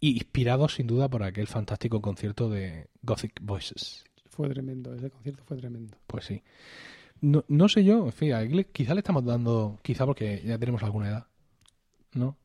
[0.00, 4.04] y inspirados sin duda por aquel fantástico concierto de Gothic Voices.
[4.28, 5.96] Fue tremendo, ese concierto fue tremendo.
[6.06, 6.42] Pues sí.
[7.20, 10.58] No, no sé yo, en fin, aquí le- quizá le estamos dando, quizá porque ya
[10.58, 11.26] tenemos alguna edad,
[12.14, 12.36] ¿no?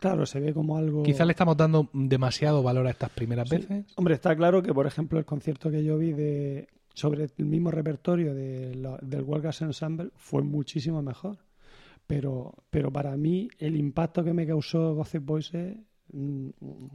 [0.00, 1.04] Claro, se ve como algo...
[1.04, 3.56] Quizá le estamos dando demasiado valor a estas primeras Sí.
[3.58, 3.86] veces.
[3.94, 7.70] Hombre, está claro que, por ejemplo, el concierto que yo vi de sobre el mismo
[7.70, 11.38] repertorio de la- del World Ensemble fue muchísimo mejor.
[12.06, 15.76] Pero, pero para mí el impacto que me causó Gothic Voices
[16.12, 16.48] mm,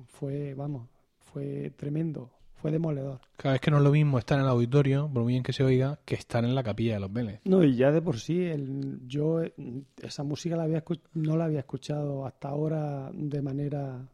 [0.05, 0.87] fue, vamos,
[1.19, 2.31] fue tremendo.
[2.55, 3.21] fue demoledor.
[3.37, 5.53] Cada vez que no es lo mismo estar en el auditorio, por muy bien que
[5.53, 7.39] se oiga, que estar en la capilla de los Vélez.
[7.45, 9.53] No, y ya de por sí, el, yo eh,
[10.01, 14.09] esa música la había no la había escuchado hasta ahora de manera...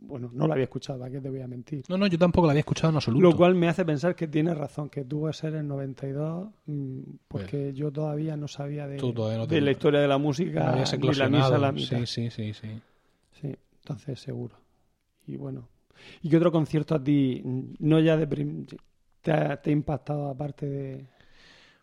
[0.00, 1.84] Bueno, no la había escuchado, ¿a qué te voy a mentir?
[1.88, 3.22] No, no, yo tampoco la había escuchado en absoluto.
[3.22, 7.00] Lo cual me hace pensar que tienes razón, que tuvo que ser en 92, mm,
[7.28, 11.28] porque yo todavía no sabía de, no la historia de la No música, ni la
[11.28, 11.98] misa la mitad.
[12.04, 12.80] Sí, sí, sí, sí.
[13.40, 14.56] Sí, entonces seguro.
[15.26, 15.68] Y bueno.
[16.22, 18.26] ¿Y qué otro concierto a ti, mm, no ya de
[19.22, 21.06] te, ha, te ha impactado aparte de...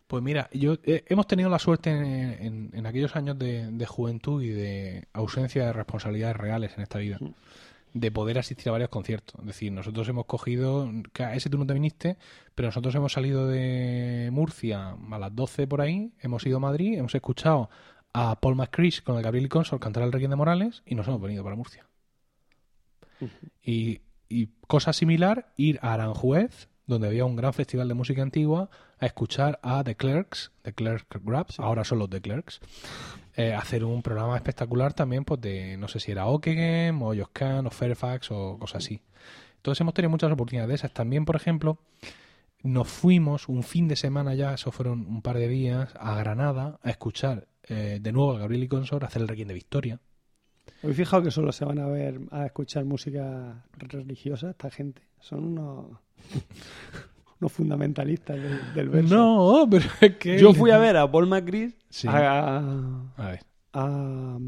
[0.06, 3.86] Pues mira, yo eh, hemos tenido la suerte en, en- en aquellos años de, de
[3.86, 7.30] juventud y de ausencia de responsabilidades reales en esta vida, Mm.
[7.94, 9.40] De poder asistir a varios conciertos.
[9.40, 10.90] Es decir, nosotros hemos cogido,
[11.32, 12.18] ese tú no te viniste,
[12.54, 16.98] pero nosotros hemos salido de Murcia a las 12 por ahí, hemos ido a Madrid,
[16.98, 17.70] hemos escuchado
[18.12, 21.06] a Paul McCreesh con el Gabriel y Consort cantar el Requiem de Morales y nos
[21.06, 21.86] hemos venido para Murcia.
[23.62, 28.70] Y, y cosa similar, ir a Aranjuez, donde había un gran festival de música antigua,
[28.98, 32.60] a escuchar a The Clerks, The Clerks Grabs, ahora son los The Clerks,
[33.36, 37.66] eh, hacer un programa espectacular también, pues de, no sé si era Ockeghem, o Joscan,
[37.66, 39.00] o Fairfax, o cosas así.
[39.56, 40.92] Entonces hemos tenido muchas oportunidades de esas.
[40.92, 41.78] También, por ejemplo,
[42.62, 46.78] nos fuimos un fin de semana ya, eso fueron un par de días, a Granada,
[46.82, 50.00] a escuchar eh, de nuevo al Gabriel y Consort, a hacer el Requiem de Victoria.
[50.82, 55.02] ¿Habéis fijado que solo se van a ver a escuchar música religiosa esta gente?
[55.20, 55.98] Son unos,
[57.40, 59.14] unos fundamentalistas del, del verso.
[59.14, 60.38] No, pero es que...
[60.38, 62.08] Yo fui a ver a Paul McCreery Sí.
[62.08, 62.58] a,
[63.16, 63.40] A ver,
[63.72, 64.38] a,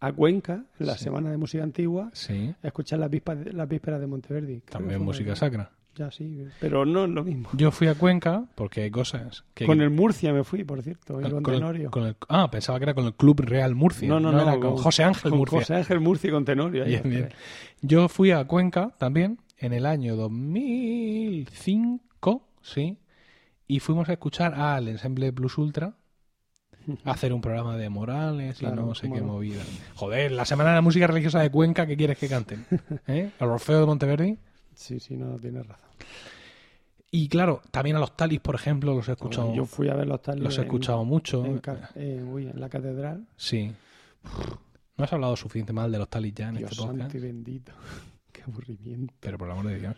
[0.00, 1.04] a Cuenca, en la Sí.
[1.04, 4.60] Semana de Música Antigua, sí, a escuchar las vísperas, las vísperas de Monteverdi.
[4.60, 5.70] También música sacra.
[5.94, 7.48] Ya sí, pero no es lo mismo.
[7.54, 9.64] Yo fui a Cuenca porque hay cosas que...
[9.64, 11.90] Con el Murcia me fui, por cierto, y con- con con el- Tenorio.
[11.90, 14.06] con el- ah, pensaba que era con el Club Real Murcia.
[14.06, 15.58] No, no, no, era con, con- José Ángel con Murcia.
[15.60, 16.84] José Ángel Murcia y con Tenorio.
[16.84, 17.28] Bien, bien.
[17.80, 22.04] Yo fui a Cuenca también en el año 2005,
[22.66, 22.98] sí,
[23.68, 25.94] y fuimos a escuchar al Ensemble Plus Ultra
[27.04, 29.62] a hacer un programa de Morales Claro, y no sé qué movida.
[29.94, 32.64] Joder, la Semana de la Música Religiosa de Cuenca, ¿qué quieres que canten?
[33.06, 33.30] ¿Eh?
[33.38, 34.38] ¿El Orfeo de Monteverdi?
[34.74, 35.88] Sí, sí, no, tienes razón.
[37.10, 40.06] Y claro, también a los Talis, por ejemplo, los he escuchado, Yo fui a ver
[40.06, 41.44] los tales los he escuchado mucho.
[41.46, 41.62] en,
[41.94, 43.26] en- uy, en la catedral.
[43.36, 43.72] Sí.
[44.98, 47.00] No has hablado suficiente mal de los Talis ya en Dios este podcast.
[47.02, 47.72] santo y bendito.
[48.32, 49.14] Qué aburrimiento.
[49.20, 49.96] Pero por el amor de Dios.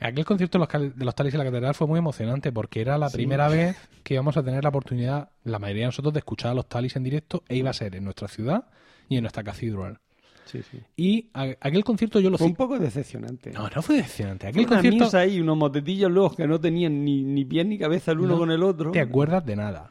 [0.00, 3.08] Aquel concierto de los, los Talis en la Catedral fue muy emocionante porque era la
[3.10, 3.16] Sí.
[3.16, 6.54] primera vez que íbamos a tener la oportunidad, la mayoría de nosotros, de escuchar a
[6.54, 8.64] los Talis en directo e iba a ser en nuestra ciudad
[9.08, 9.98] y en nuestra catedral.
[10.44, 10.78] Sí, sí.
[10.96, 13.50] Y a- aquel concierto yo lo Fue un poco decepcionante.
[13.50, 14.46] No, no fue decepcionante.
[14.46, 15.04] Fue Aquel una concierto.
[15.04, 18.28] misa ahí, unos motetillos luego que no tenían ni, ni pie ni cabeza el uno
[18.34, 18.90] No con el otro.
[18.92, 19.90] te acuerdas de nada.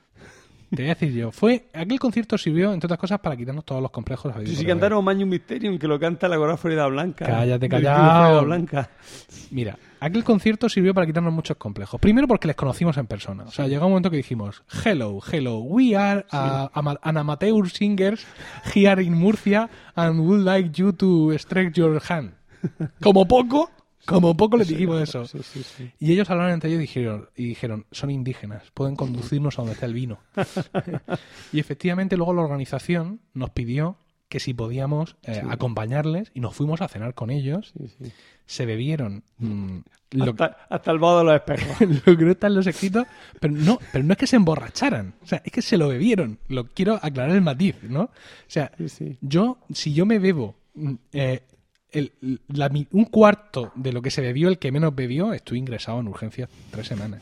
[0.69, 1.31] Te voy a decir yo.
[1.31, 4.33] Fue, aquel concierto sirvió, entre otras cosas, para quitarnos todos los complejos.
[4.45, 7.25] Sí, sí cantaron Magnum Mysterium, que lo canta la Coral Florida Blanca.
[7.25, 7.69] Cállate.
[7.69, 8.89] Florida Blanca.
[9.51, 11.99] Mira, aquel concierto sirvió para quitarnos muchos complejos.
[11.99, 13.43] Primero porque les conocimos en persona.
[13.43, 17.69] O sea, llegó un momento que dijimos, hello, hello, we are a- ama- an amateur
[17.69, 18.25] singers
[18.73, 22.33] here in Murcia and would like you to stretch your hand.
[23.01, 23.69] Como poco,
[24.05, 25.23] como poco les dijimos eso.
[25.99, 29.73] Y ellos hablaron entre ellos y dijeron, y dijeron, son indígenas, pueden conducirnos a donde
[29.73, 30.19] está el vino.
[31.53, 33.97] y efectivamente luego la organización nos pidió
[34.29, 35.47] que si podíamos eh, Sí.
[35.49, 37.73] acompañarles y nos fuimos a cenar con ellos.
[37.77, 38.11] sí, sí.
[38.45, 39.79] Se bebieron mm,
[40.11, 41.81] lo, Hasta, hasta el vado de los espejos.
[42.05, 43.05] lo que no está en los escritos,
[43.41, 46.39] pero no, pero no es que se emborracharan, o sea, es que se lo bebieron.
[46.47, 48.03] Lo quiero aclarar el matiz, ¿no?
[48.03, 48.09] O
[48.47, 48.71] sea,
[49.19, 51.41] yo, si yo me bebo mm, eh,
[51.91, 52.11] el-
[52.49, 56.07] la un cuarto de lo que se bebió el que menos bebió, estoy ingresado en
[56.07, 57.21] urgencias tres semanas.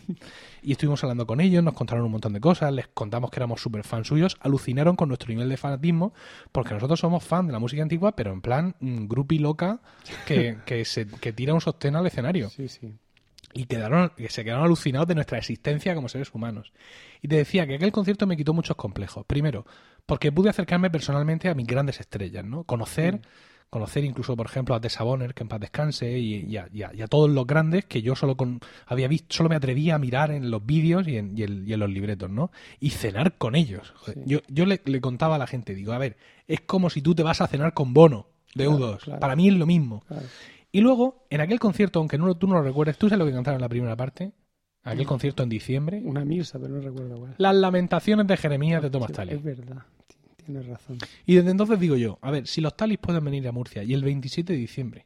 [0.63, 3.61] Y estuvimos hablando con ellos, nos contaron un montón de cosas, les contamos que éramos
[3.61, 6.13] súper fans suyos, alucinaron con nuestro nivel de fanatismo,
[6.51, 9.79] porque nosotros somos fan de la música antigua, pero en plan mm, groupie loca
[10.25, 12.95] que, que, se, que tira un sostén al escenario Sí, sí.
[13.53, 16.73] y quedaron, que se quedaron alucinados de nuestra existencia como seres humanos.
[17.21, 19.23] Y te decía que aquel concierto me quitó muchos complejos.
[19.27, 19.65] Primero,
[20.07, 22.63] porque pude acercarme personalmente a mis grandes estrellas, ¿no?
[22.63, 23.21] Conocer,
[23.69, 26.83] conocer incluso, por ejemplo, a Tessa Bonner, que en paz descanse, y, y a, y
[26.83, 29.95] a- y a todos los grandes que yo solo con, había visto, solo me atrevía
[29.95, 32.51] a mirar en los vídeos y en, y en- los libretos, ¿no?
[32.79, 33.93] Y cenar con ellos.
[34.05, 34.13] Sí.
[34.25, 36.15] Yo, yo le, le contaba a la gente, digo, a ver,
[36.47, 38.97] es como si tú te vas a cenar con Bono, de Claro, U2.
[38.99, 39.19] claro.
[39.19, 40.03] Para mí es lo mismo.
[40.07, 40.25] Claro.
[40.71, 43.31] Y luego, en aquel concierto, aunque no, tú no lo recuerdes, ¿tú sabes lo que
[43.33, 44.31] cantaron en la primera parte?
[44.83, 45.99] Aquel concierto en diciembre.
[46.03, 47.33] Una misa, pero no recuerdo cuál.
[47.39, 49.33] Las lamentaciones de Jeremías de Thomas Sí, Tallis.
[49.35, 49.77] Es verdad.
[50.45, 50.97] Ti- Tienes razón.
[51.25, 53.93] Y desde entonces digo yo, a ver, si los Talis pueden venir a Murcia y
[53.93, 55.05] el 27 de diciembre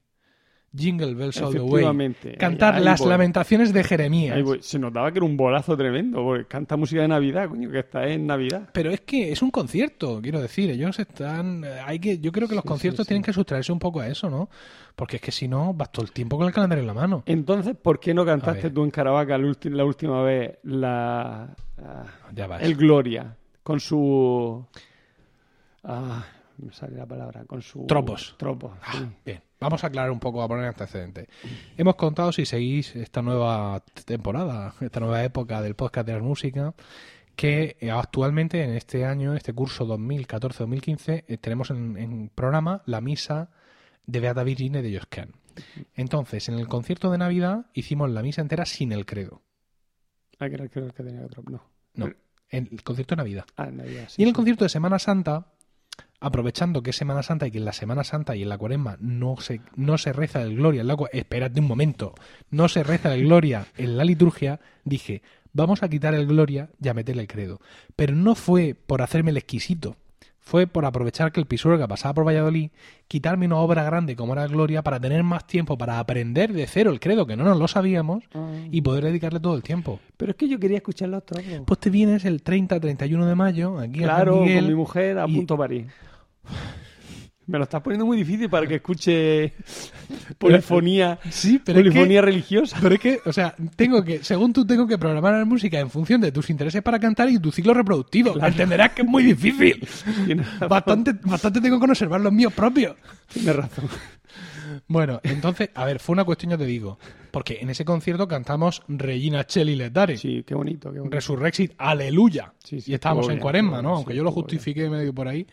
[0.78, 2.14] Jingle Bells All the Way.
[2.38, 3.10] Cantar Ahí las voy.
[3.10, 4.38] lamentaciones de Jeremías.
[4.62, 8.08] Se notaba que era un bolazo tremendo, porque canta música de Navidad, coño, que está
[8.08, 8.70] en Navidad.
[8.72, 12.48] Pero es que es un concierto, quiero decir, ellos están, eh, hay que, yo creo
[12.48, 13.08] que los Sí, conciertos sí, sí.
[13.08, 14.48] tienen que sustraerse un poco a eso, ¿no?
[14.96, 17.24] Porque es que si no, vas todo el tiempo con el calendario en la mano.
[17.26, 22.62] Entonces, ¿por qué no cantaste tú en Caravaca la, última vez la, la- Ya vas.
[22.62, 24.64] el Gloria con su
[25.84, 26.26] ah,
[26.58, 28.36] me sale la palabra, con su Tropos.
[28.38, 28.72] Tropos.
[28.92, 29.06] sí.
[29.26, 31.28] Bien, vamos a aclarar un poco, a poner antecedentes.
[31.78, 36.74] Hemos contado, si seguís esta nueva temporada, esta nueva época del podcast de la música,
[37.36, 43.00] que actualmente en este año, en este curso 2014-2015, eh, tenemos en, en programa la
[43.00, 43.50] misa
[44.06, 45.34] de Beata Virginia de Josquin.
[45.96, 49.42] Entonces, en el concierto de Navidad hicimos la misa entera sin el credo.
[50.40, 51.44] Ah, que era creo que tenía otro.
[51.50, 51.62] No.
[51.94, 52.12] No,
[52.50, 53.46] en el concierto de Navidad.
[53.58, 54.36] Ah, en Navidad, sí, Y en el sí.
[54.36, 55.48] concierto de Semana Santa,
[56.22, 58.98] aprovechando que es Semana Santa y que en la Semana Santa y en la Cuaresma
[59.00, 62.14] no se, no se reza el Gloria, en la, espérate un momento,
[62.52, 65.22] no se reza el Gloria en la liturgia, dije,
[65.54, 67.60] vamos a quitar el Gloria y a meterle el credo.
[67.96, 69.96] Pero no fue por hacerme el exquisito,
[70.42, 72.72] fue por aprovechar que el Pisuerga pasaba por Valladolid,
[73.08, 76.90] quitarme una obra grande como era Gloria para tener más tiempo para aprender de cero
[76.92, 78.50] el credo, que no nos lo sabíamos, Ah.
[78.72, 80.00] y poder dedicarle todo el tiempo.
[80.18, 81.62] Pero es que yo quería escuchar los tropos.
[81.66, 85.20] Pues te vienes el 30-31 de mayo aquí a San claro, Miguel, con mi mujer
[85.20, 85.86] a y- punto París.
[87.50, 89.54] Me lo estás poniendo muy difícil para que escuche
[90.38, 92.78] polifonía, Sí, pero es que- polifonía religiosa.
[92.82, 95.90] Pero es que, o sea, tengo que, según tú, tengo que programar la música en
[95.90, 98.36] función de tus intereses para cantar y tu ciclo reproductivo.
[98.44, 99.86] Entenderás que es muy difícil.
[100.70, 102.96] Bastante, bastante tengo que conservar los míos propios.
[103.34, 103.86] Tienes razón.
[104.88, 107.00] Bueno, entonces, a ver, fue una cuestión, ya te digo.
[107.32, 111.16] Porque en ese concierto cantamos Regina Cheli Letare, Sí, qué bonito, qué bonito.
[111.16, 112.54] Resurrexit, Aleluya.
[112.64, 113.96] Sí, sí, y estábamos en cuaresma, ¿no?
[113.96, 115.46] Aunque sí, yo lo justifiqué medio por ahí.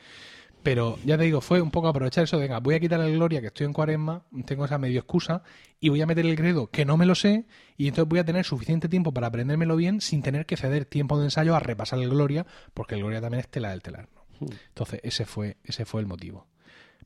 [0.67, 3.13] Pero ya te digo, fue un poco aprovechar eso de, venga, voy a quitar el
[3.13, 5.45] gloria que estoy en cuaresma, tengo esa medio excusa,
[5.79, 7.45] y voy a meter el credo que no me lo sé,
[7.77, 11.19] y entonces voy a tener suficiente tiempo para aprendérmelo bien sin tener que ceder tiempo
[11.21, 14.09] de ensayo a repasar el gloria, porque el gloria también es tela del telar.
[14.13, 14.45] ¿no?
[14.45, 14.51] Hmm.
[14.71, 16.49] Entonces, ese fue, ese fue el motivo.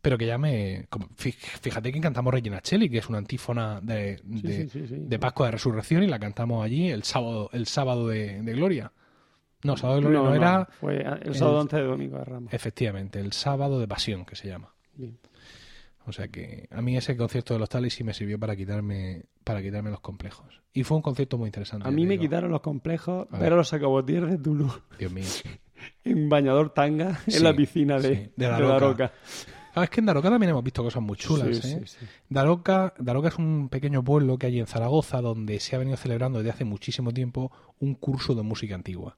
[0.00, 0.86] Pero que ya me.
[0.88, 4.94] como- Fíjate que cantamos Regina Cheli, que es una antífona de, de, sí, sí, sí.
[4.98, 8.90] de Pascua de Resurrección, y la cantamos allí el sábado, el sábado de, de Gloria.
[9.62, 10.64] No, sábado de Gloria no, era.
[10.80, 12.52] Fue el sábado el- antes de Domingo de Ramos.
[12.52, 14.72] Efectivamente, el sábado de Pasión, que se llama.
[14.94, 15.18] Bien.
[16.06, 19.24] O sea que a mí ese concierto de los Talis sí me sirvió para quitarme,
[19.44, 20.60] para quitarme los complejos.
[20.72, 21.86] Y fue un concierto muy interesante.
[21.86, 22.22] A mí me digo.
[22.22, 25.24] quitaron los complejos a los sacabotieres de Toulouse Dios mío.
[26.04, 28.72] en bañador tanga en la piscina de, sí, de de Daroca.
[28.72, 29.12] Daroca.
[29.74, 31.58] Ah, es que en Daroca también hemos visto cosas muy chulas.
[31.58, 31.82] Sí, ¿eh?
[31.86, 32.06] sí, sí.
[32.28, 36.38] Daroca, Daroca es un pequeño pueblo que hay en Zaragoza donde se ha venido celebrando
[36.38, 39.16] desde hace muchísimo tiempo un curso de música antigua.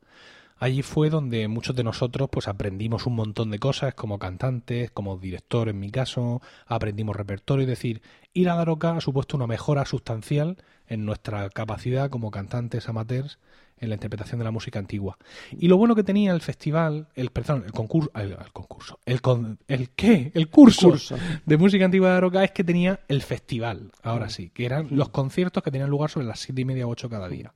[0.59, 5.17] Allí fue donde muchos de nosotros pues aprendimos un montón de cosas como cantantes, como
[5.17, 8.01] director en mi caso, aprendimos repertorio, es decir,
[8.33, 13.41] ir a Daroca ha supuesto una mejora sustancial en nuestra capacidad como cantantes amateurs
[13.83, 15.19] en la interpretación de la música antigua.
[15.51, 19.21] Y lo bueno que tenía el festival, el perdón, el concurso, el, el concurso, el,
[19.21, 21.17] con- el qué, el curso, Curso.
[21.45, 24.31] de música antigua de Daroca es que tenía el festival, ahora Mm.
[24.31, 27.11] sí, que eran los conciertos que tenían lugar sobre las siete y media o ocho
[27.11, 27.53] cada día.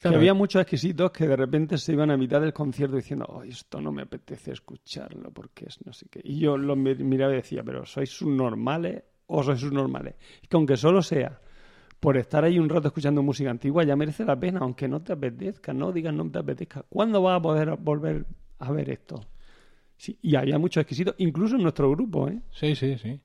[0.00, 3.48] Claro, había muchos exquisitos que de repente se iban a mitad del concierto diciendo, "Ay,
[3.50, 6.20] esto no me apetece escucharlo porque es no sé qué.
[6.22, 10.14] Y yo lo mi- miraba y decía, pero ¿sois subnormales o sois subnormales?
[10.42, 11.40] Es que aunque solo sea
[12.04, 15.12] por estar ahí un rato escuchando música antigua, ya merece la pena, aunque no te
[15.14, 16.84] apetezca, no digas no te apetezca.
[16.88, 18.26] ¿Cuándo vas a poder volver
[18.58, 19.20] a ver esto?
[19.96, 22.40] Sí, y había muchos exquisitos, incluso en nuestro grupo, ¿eh?
[22.52, 23.20] Sí, sí, sí.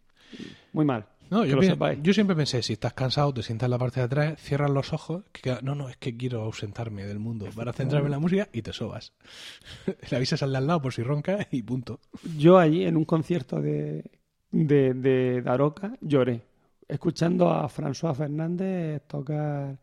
[0.72, 1.06] Muy mal.
[1.30, 2.00] No, yo, lo pi- sepáis.
[2.02, 4.94] yo siempre pensé, si estás cansado, te sientas en la parte de atrás, cierras los
[4.94, 8.50] ojos, que no, no, es que quiero ausentarme del mundo para centrarme en la música
[8.54, 9.14] y te sobas.
[10.10, 12.00] Le avisas al de al lado por si ronca y punto.
[12.38, 14.10] Yo allí, en un concierto de,
[14.52, 16.42] de, de Daroca, lloré,
[16.90, 19.78] escuchando a François Fernández tocar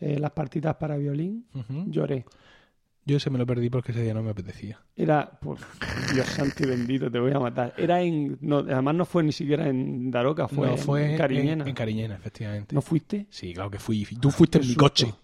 [0.00, 1.46] eh, las partitas para violín,
[1.86, 2.24] lloré.
[3.04, 4.78] Yo ese me lo perdí porque ese día no me apetecía.
[4.94, 5.62] Era, pues,
[6.12, 7.72] Dios santo y bendito, te voy a matar.
[7.78, 11.62] Era en, no, además no fue ni siquiera en Daroca, fue, no, en Cariñena.
[11.64, 12.74] En, en Cariñena, efectivamente.
[12.74, 13.26] ¿No fuiste?
[13.30, 14.04] Sí, claro que fui.
[14.20, 14.84] Tú fuiste Qué en mi susto.
[14.84, 15.14] coche.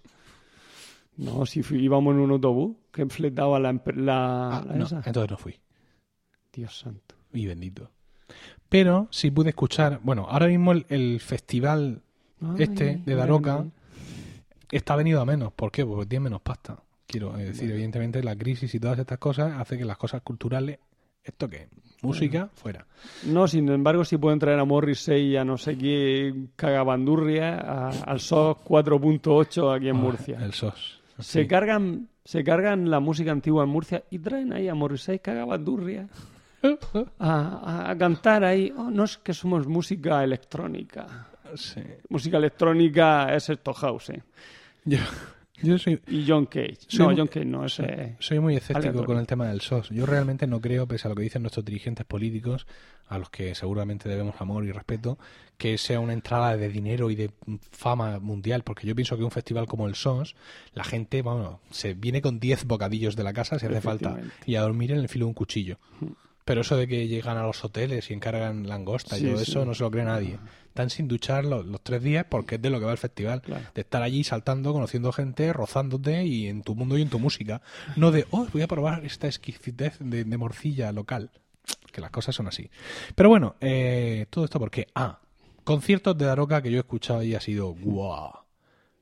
[1.17, 5.01] No, si fui- íbamos en un autobús que fletaba la, la, Ah, la no, esa.
[5.05, 5.55] entonces no fui.
[6.51, 7.15] Dios santo.
[7.33, 7.91] Y bendito.
[8.69, 12.01] Pero sí pude escuchar, bueno, ahora mismo el, el festival
[12.57, 13.65] Este, de Daroca,
[14.71, 15.53] está venido a menos.
[15.53, 15.85] ¿Por qué?
[15.85, 16.77] Porque tiene menos pasta.
[17.07, 20.79] Quiero decir, evidentemente la crisis y todas estas cosas hace que las cosas culturales,
[21.23, 21.67] ¿esto qué?
[22.01, 22.85] Música, fuera.
[23.25, 27.89] No, sin embargo, sí pueden traer a Morrissey y a no sé qué cagabandurria a-
[27.89, 30.37] al SOS 4.8 aquí en Ah, Murcia.
[30.43, 30.99] El SOS.
[31.19, 31.47] Se Sí.
[31.47, 36.07] cargan se cargan la música antigua en Murcia y traen ahí a Morrissey cagabandurria
[37.19, 38.73] a, cantar ahí.
[38.75, 41.27] Oh, no es que somos música electrónica.
[41.55, 41.81] Sí.
[42.09, 44.09] música electrónica es esto house.
[44.09, 44.23] ¿eh?
[44.83, 44.97] Yo,
[45.61, 46.77] yo soy, Y John Cage.
[46.87, 49.05] Soy no, muy- John Cage no, ese soy muy escéptico aleatorio.
[49.05, 49.89] con el tema del SOS.
[49.89, 52.67] Yo realmente no creo, pese a lo que dicen nuestros dirigentes políticos,
[53.07, 55.17] a los que seguramente debemos amor y respeto,
[55.57, 57.31] que sea una entrada de dinero y de
[57.71, 60.35] fama mundial, porque yo pienso que un festival como el SOS,
[60.73, 64.55] la gente, bueno, se viene con 10 bocadillos de la casa si hace falta y
[64.55, 65.77] a dormir en el filo de un cuchillo.
[66.45, 69.49] Pero eso de que llegan a los hoteles y encargan langosta y Sí, todo sí.
[69.51, 70.37] eso no se lo cree nadie.
[70.67, 73.41] Están sin duchar los, los tres días porque es de lo que va el festival.
[73.41, 73.63] Claro.
[73.73, 77.61] De estar allí saltando, conociendo gente, rozándote y en tu mundo y en tu música.
[77.95, 81.31] No de, oh, voy a probar esta exquisitez de, de morcilla local.
[81.91, 82.69] Que las cosas son así.
[83.15, 85.21] Pero bueno, eh, todo esto porque, ah,
[85.63, 88.31] conciertos de Daroca que yo he escuchado y ha sido guau.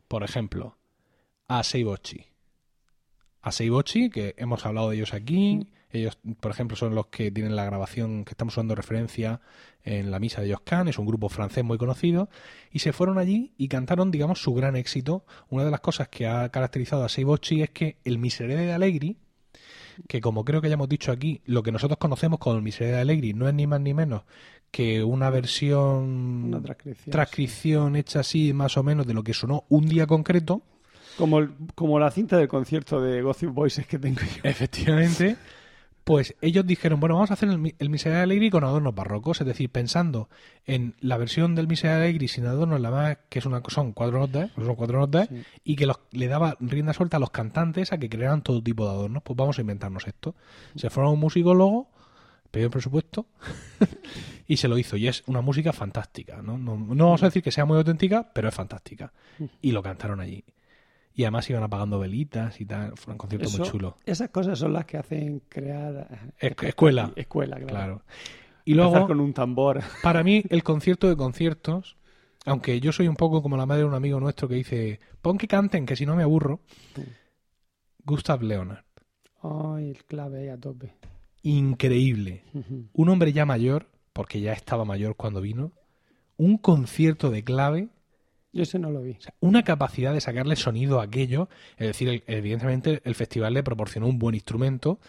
[0.07, 0.77] Por ejemplo,
[1.49, 2.25] a Seibochi.
[3.43, 5.67] A Seibochi, que hemos hablado de ellos aquí.
[5.91, 9.41] Ellos, por ejemplo, son los que tienen la grabación que estamos usando de referencia
[9.83, 10.87] en la misa de Joscan.
[10.87, 12.29] Es un grupo francés muy conocido.
[12.71, 15.25] Y se fueron allí y cantaron, digamos, su gran éxito.
[15.49, 19.17] Una de las cosas que ha caracterizado a Seibochi es que el Miserere de Allegri,
[20.07, 22.95] que como creo que ya hemos dicho aquí, lo que nosotros conocemos como el Miserere
[22.95, 24.23] de Allegri no es ni más ni menos
[24.71, 27.11] que una versión una transcripción.
[27.11, 30.63] transcripción hecha así más o menos de lo que sonó un día concreto.
[31.17, 34.41] Como, el- como la cinta del concierto de Gossip Voices que tengo yo.
[34.43, 35.37] Efectivamente.
[36.03, 39.39] Pues ellos dijeron, bueno, vamos a hacer el, el Miserere de Allegri con adornos barrocos,
[39.39, 40.27] es decir, pensando
[40.65, 43.93] en la versión del Miserere de Allegri sin adornos, la más que es una son
[43.93, 45.43] cuatro notas, son cuatro notas, Sí.
[45.63, 48.83] y que los- le daba rienda suelta a los cantantes a que crearan todo tipo
[48.85, 49.23] de adornos.
[49.23, 50.35] Pues vamos a inventarnos esto.
[50.75, 51.89] Se fueron un musicólogo,
[52.51, 53.27] pidió el presupuesto
[54.47, 54.97] y se lo hizo.
[54.97, 56.41] Y es una música fantástica.
[56.41, 56.57] ¿no?
[56.57, 59.13] No, no vamos a decir que sea muy auténtica, pero es fantástica.
[59.61, 60.43] Y lo cantaron allí.
[61.15, 62.93] Y además iban apagando velitas y tal.
[62.97, 63.97] Fue un concierto muy chulo.
[64.05, 66.07] Esas cosas son las que hacen crear...
[66.39, 67.11] eh, Es- escuela.
[67.15, 67.67] Escuela, claro.
[67.69, 68.01] Claro.
[68.65, 69.81] Y Empezar luego, con un tambor.
[70.03, 71.97] para mí, el concierto de conciertos,
[72.45, 75.37] aunque yo soy un poco como la madre de un amigo nuestro que dice, pon
[75.37, 76.61] que canten, que si no me aburro,
[78.05, 78.83] Gustav Leonard.
[79.41, 80.93] Ay, el clave ahí a tope.
[81.43, 82.43] Increíble.
[82.93, 85.71] Un hombre ya mayor, porque ya estaba mayor cuando vino,
[86.37, 87.89] un concierto de clave,
[88.53, 89.11] Yo ese no lo vi.
[89.17, 91.49] o sea, una capacidad de sacarle sonido a aquello.
[91.77, 94.99] Es decir, el- evidentemente el festival le proporcionó un buen instrumento,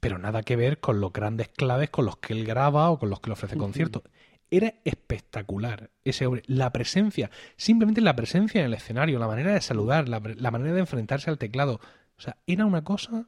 [0.00, 3.08] pero nada que ver con los grandes claves con los que él graba o con
[3.10, 4.02] los que le ofrece conciertos.
[4.50, 6.42] Era espectacular ese hombre.
[6.46, 10.74] La presencia, simplemente la presencia en el escenario, la manera de saludar, la, la manera
[10.74, 11.80] de enfrentarse al teclado.
[12.18, 13.26] O sea, era una cosa.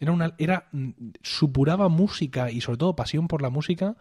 [0.00, 0.34] Era una.
[0.38, 0.68] Era.
[0.72, 0.90] mm,
[1.22, 3.96] supuraba música y sobre todo pasión por la música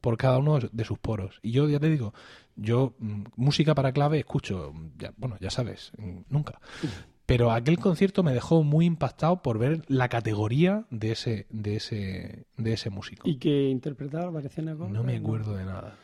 [0.00, 1.38] por cada uno de- sus poros.
[1.42, 2.14] Y yo ya te digo,
[2.56, 6.60] yo mm, música para clave escucho, mm, ya, bueno, ya sabes, mm, nunca.
[7.26, 12.44] Pero aquel concierto me dejó muy impactado por ver la categoría de ese, de ese,
[12.56, 13.28] de ese músico.
[13.28, 14.90] ¿Y que interpretaba gordas?
[14.90, 15.96] No me acuerdo de nada.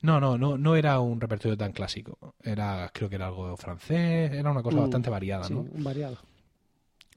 [0.00, 2.34] No, no, no, no era un repertorio tan clásico.
[2.42, 5.66] Era, creo que era algo francés, era una cosa Mm, bastante variada, Sí, ¿no?
[5.82, 6.18] variado.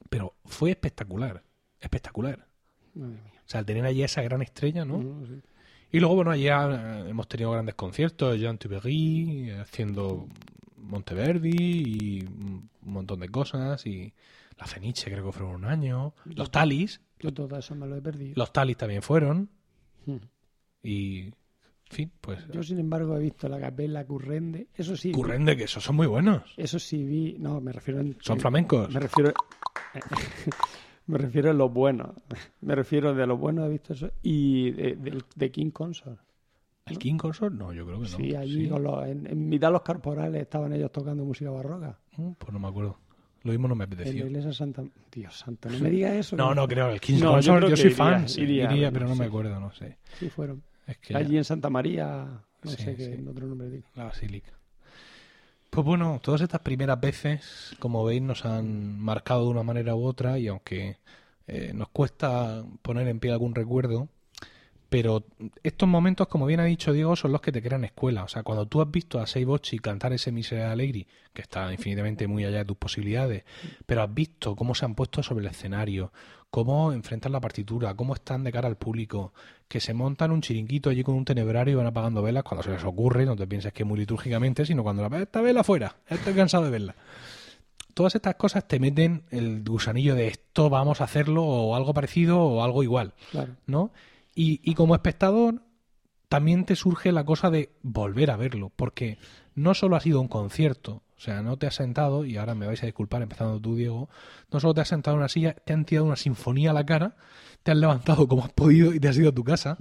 [0.08, 1.42] Pero fue espectacular,
[1.80, 2.46] espectacular.
[2.94, 3.32] Madre mía.
[3.46, 5.00] O sea, al tener allí esa gran estrella, ¿no?
[5.26, 5.40] Sí.
[5.92, 10.26] Y luego, bueno, allá eh, hemos tenido grandes conciertos, Jean Tuberry eh, haciendo
[10.76, 14.12] Monteverdi y un montón de cosas, y
[14.58, 18.02] la Feniche creo que fueron un año, los Talis, Yo todo eso me lo he
[18.02, 18.34] perdido.
[18.36, 19.48] los Talis también fueron,
[20.06, 20.20] Ujú.
[20.82, 21.32] y, en
[21.90, 24.68] fin, pues, Yo, sin embargo, he visto la capella Currende.
[24.74, 25.10] Eso sí.
[25.12, 27.36] Currende, que esos son muy buenos, Eso sí vi.
[27.38, 28.14] No, me refiero en.
[28.20, 28.92] son flamencos.
[28.92, 29.32] Me refiero.
[31.08, 32.10] me refiero a los buenos.
[32.60, 34.10] Me refiero de los buenos he visto eso.
[34.22, 36.20] Y de, de King Consort.
[36.86, 37.54] ¿El King Consort?
[37.54, 38.16] No, yo creo que no.
[38.16, 38.68] Sí, allí Sí.
[38.70, 41.98] con los- en, en mitad de los corporales estaban ellos tocando música barroca.
[42.16, 42.96] Mm, Pues no me acuerdo.
[43.42, 44.26] Lo mismo no me En la apeteció.
[44.26, 44.84] iglesia Santa.
[45.12, 46.36] Dios santo, no me digas eso.
[46.36, 49.06] No, no creo, el King No, Consort, yo, soy iría, fan, sí, iría, iría, pero
[49.06, 49.98] no me acuerdo, no sé.
[50.18, 50.62] Sí, fueron.
[50.86, 52.42] Es que Allí en Santa María.
[52.64, 53.84] No Sí, sé qué otro nombre digo.
[53.94, 54.57] La basílica.
[55.78, 60.04] Pues bueno, todas estas primeras veces, como veis, nos han marcado de una manera u
[60.04, 60.98] otra y aunque
[61.46, 64.08] eh, nos cuesta poner en pie algún recuerdo,
[64.88, 65.24] pero
[65.62, 68.24] estos momentos, como bien ha dicho Diego, son los que te crean escuela.
[68.24, 72.26] O sea, cuando tú has visto a Seibochi cantar ese Miserere Allegri, que está infinitamente
[72.26, 73.44] muy allá de tus posibilidades,
[73.86, 76.10] pero has visto cómo se han puesto sobre el escenario,
[76.50, 79.32] cómo enfrentan la partitura, cómo están de cara al público,
[79.68, 82.70] que se montan un chiringuito allí con un tenebrario y van apagando velas cuando se
[82.70, 86.34] les ocurre, no te pienses que muy litúrgicamente, sino cuando la esta vela fuera, estoy
[86.34, 86.94] cansado de verla.
[87.92, 92.40] Todas estas cosas te meten el gusanillo de esto vamos a hacerlo o algo parecido
[92.40, 93.14] o algo igual.
[93.32, 93.56] Claro.
[93.66, 93.90] ¿no?
[94.34, 95.62] Y, y como espectador
[96.28, 99.18] también te surge la cosa de volver a verlo, porque
[99.54, 102.66] no solo ha sido un concierto, o sea, no te has sentado, y ahora me
[102.66, 104.08] vais a disculpar empezando tú, Diego,
[104.52, 106.86] no solo te has sentado en una silla, te han tirado una sinfonía a la
[106.86, 107.16] cara,
[107.64, 109.76] te has levantado como has podido y te has ido a tu casa,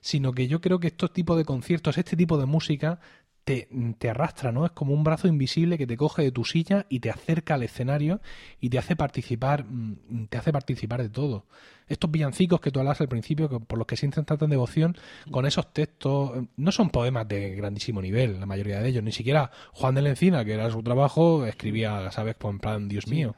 [0.00, 2.98] sino que yo creo que estos tipos de conciertos, este tipo de música,
[3.44, 3.68] te,
[3.98, 4.66] te, arrastra, ¿no?
[4.66, 7.62] Es como un brazo invisible que te coge de tu silla y te acerca al
[7.62, 8.20] escenario
[8.60, 11.46] y te hace participar, mm, te hace participar de todo.
[11.88, 14.96] Estos villancicos que tú hablas al principio, por los que sienten tanta devoción,
[15.32, 19.12] con esos textos, eh, no son poemas de grandísimo nivel, la mayoría de ellos, ni
[19.12, 22.36] siquiera Juan de la Encina, que era su trabajo, escribía, ¿sabes?
[22.40, 23.34] En plan, Dios mío.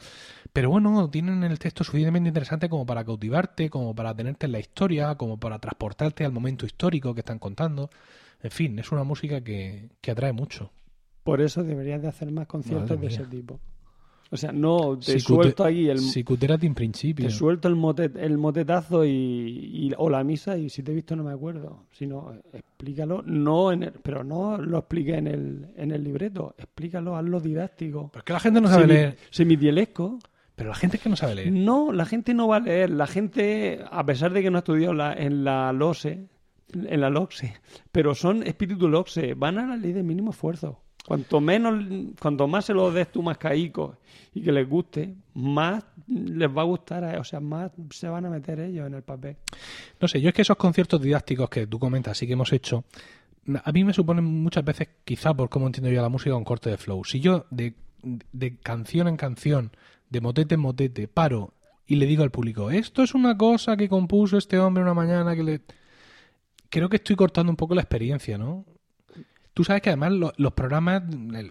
[0.53, 4.59] Pero bueno, tienen el texto suficientemente interesante como para cautivarte, como para tenerte en la
[4.59, 7.89] historia, como para transportarte al momento histórico que están contando.
[8.43, 10.73] En fin, es una música que, que atrae mucho.
[11.23, 13.61] Por eso deberías de hacer más conciertos de ese tipo.
[14.33, 17.27] O sea, no te suelto aquí el en principio.
[17.27, 21.15] Te suelto el motet, el motetazo y, o la misa y si te he visto
[21.15, 21.85] no me acuerdo.
[21.93, 27.15] Sino explícalo, no en el, pero no lo explique en el, en el libreto, explícalo,
[27.15, 28.11] hazlo didáctico.
[28.11, 29.19] Porque la gente no sabe leer.
[29.29, 30.19] Semidielesco.
[30.55, 31.53] Pero la gente es que no sabe leer.
[31.53, 32.89] No, la gente no va a leer.
[32.89, 36.27] La gente, a pesar de que no ha estudiado la, en la LOSE,
[36.73, 37.55] en la LOXE,
[37.91, 40.81] pero son espíritu LOXE, van a la ley de mínimo esfuerzo.
[41.05, 41.85] Cuanto menos,
[42.21, 43.97] cuanto más se lo des tú más caicos
[44.35, 48.31] y que les guste, más les va a gustar, o sea, más se van a
[48.31, 49.37] meter ellos en el papel.
[50.01, 52.85] No sé, yo es que esos conciertos didácticos que tú comentas y que hemos hecho,
[53.65, 56.71] a mí me suponen muchas veces, quizá por cómo entiendo yo la música, un corte
[56.71, 57.05] de flow.
[57.05, 59.73] Si yo de canción en canción,
[60.09, 61.55] de motete en motete, paro
[61.85, 65.35] y le digo al público, esto es una cosa que compuso este hombre una mañana
[65.35, 65.61] que le
[66.73, 68.65] creo que estoy cortando un poco la experiencia, ¿no?
[69.55, 71.03] Tú sabes que además los programas,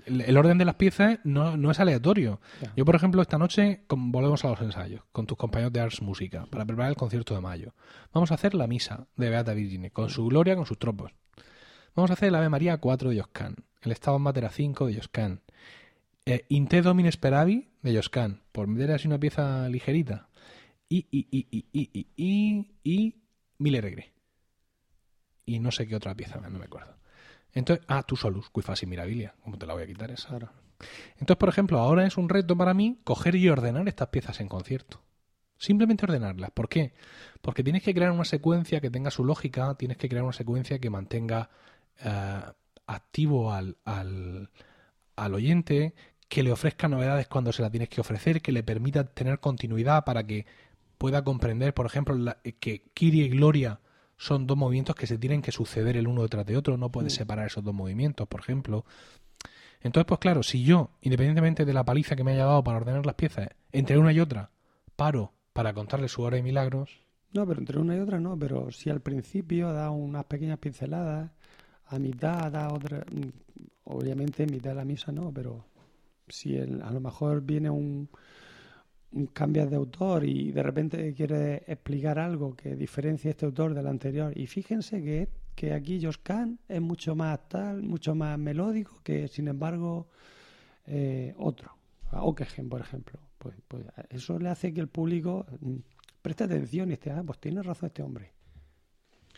[0.07, 2.41] el, orden de las piezas no, es aleatorio.
[2.75, 6.47] Yo, por ejemplo, esta noche volvemos a los ensayos con tus compañeros de Arts Música
[6.49, 7.75] para preparar el concierto de mayo.
[8.11, 11.11] Vamos a hacer la misa de Beata Virgine, con su gloria, con sus tropos.
[11.95, 15.41] Vamos a hacer el Ave María 4 de Joscan, el Estado Matera 5 de Joscan,
[16.25, 20.27] eh, Inte Domine Speravi de Joscan, por meter así una pieza ligerita.
[20.89, 23.15] Y, y, y, y, y, y, y,
[23.59, 24.11] Mille Regre
[25.45, 26.95] y no sé qué otra pieza, no me acuerdo.
[27.53, 30.29] Entonces, ah, tu solus, qui mirabilia, ¿cómo te la voy a quitar esa?
[31.13, 34.47] Entonces, por ejemplo, ahora es un reto para mí coger y ordenar estas piezas en
[34.47, 35.01] concierto.
[35.57, 36.51] Simplemente ordenarlas.
[36.51, 36.93] ¿Por qué?
[37.41, 40.79] Porque tienes que crear una secuencia que tenga su lógica, tienes que crear una secuencia
[40.79, 41.49] que mantenga
[42.03, 42.41] eh,
[42.87, 44.49] activo al, al,
[45.15, 45.93] al oyente,
[46.29, 50.03] que le ofrezca novedades cuando se la tienes que ofrecer, que le permita tener continuidad
[50.03, 50.45] para que
[50.97, 52.15] pueda comprender, por ejemplo,
[52.59, 53.81] que Kiri y Gloria
[54.21, 57.11] son dos movimientos que se tienen que suceder el uno detrás de otro, no puedes
[57.11, 57.17] mm.
[57.17, 58.85] separar esos dos movimientos, por ejemplo.
[59.81, 63.03] Entonces, pues claro, si yo, independientemente de la paliza que me haya dado para ordenar
[63.03, 64.51] las piezas, entre una y otra,
[64.95, 66.99] paro para contarle su hora de milagros.
[67.33, 71.31] No, pero entre una y otra no, pero si al principio da unas pequeñas pinceladas,
[71.87, 73.29] a mitad da otra, mm,
[73.85, 75.65] obviamente en mitad de la misa no, pero
[76.27, 78.07] si a lo mejor viene un,
[79.33, 84.37] cambias de autor y de repente quieres explicar algo que diferencia este autor del anterior.
[84.37, 89.27] Y fíjense que, que aquí Josh Kahn es mucho más tal, mucho más melódico que,
[89.27, 90.07] sin embargo,
[90.87, 91.75] eh, otro.
[92.11, 93.19] Okegen, por ejemplo.
[93.37, 95.75] Pues, pues, eso le hace que el público mm,
[96.21, 98.31] preste atención y esté, ah, pues tiene razón este hombre.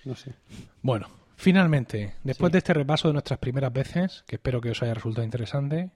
[0.06, 0.34] No sé.
[0.82, 4.94] Bueno, finalmente, después de este repaso de nuestras primeras veces, que espero que os haya
[4.94, 5.92] resultado interesante,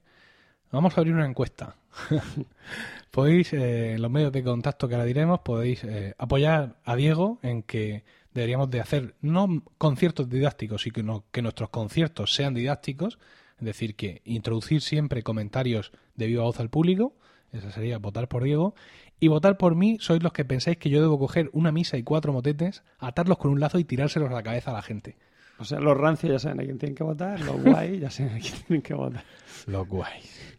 [0.70, 1.76] Vamos a abrir una encuesta.
[3.10, 7.38] podéis, eh, en los medios de contacto que ahora diremos, podéis eh, apoyar a Diego
[7.42, 8.04] en que
[8.34, 13.18] deberíamos de hacer no conciertos didácticos, sino que nuestros conciertos sean didácticos,
[13.58, 17.14] es decir, que introducir siempre comentarios de viva voz al público,
[17.52, 18.74] esa sería votar por Diego,
[19.18, 22.04] y votar por mí sois los que pensáis que yo debo coger una misa y
[22.04, 25.16] cuatro motetes, atarlos con un lazo y tirárselos a la cabeza a la gente.
[25.58, 28.36] O sea, los rancios ya saben a quién tienen que votar, los guays ya saben
[28.36, 29.24] a quién tienen que votar.
[29.66, 30.57] Los guays.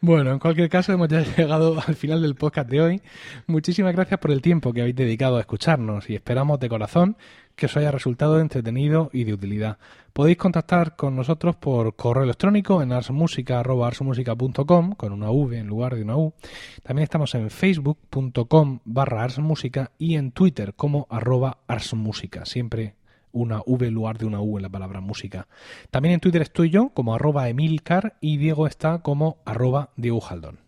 [0.00, 3.02] Bueno, en cualquier caso hemos ya llegado al final del podcast de hoy.
[3.46, 7.16] Muchísimas gracias por el tiempo que habéis dedicado a escucharnos y esperamos de corazón
[7.54, 9.78] que os haya resultado entretenido y de utilidad.
[10.12, 16.02] Podéis contactar con nosotros por correo electrónico en arsmusica.com con una V en lugar de
[16.02, 16.34] una U.
[16.82, 22.95] También estamos en facebook.com barra arsmusica y en Twitter como arroba arsmusica, siempre
[23.36, 25.46] una V en lugar de una U en la palabra música.
[25.90, 30.60] También en Twitter estoy yo como arroba Emilcar y Diego está como arroba Diego Jaldón.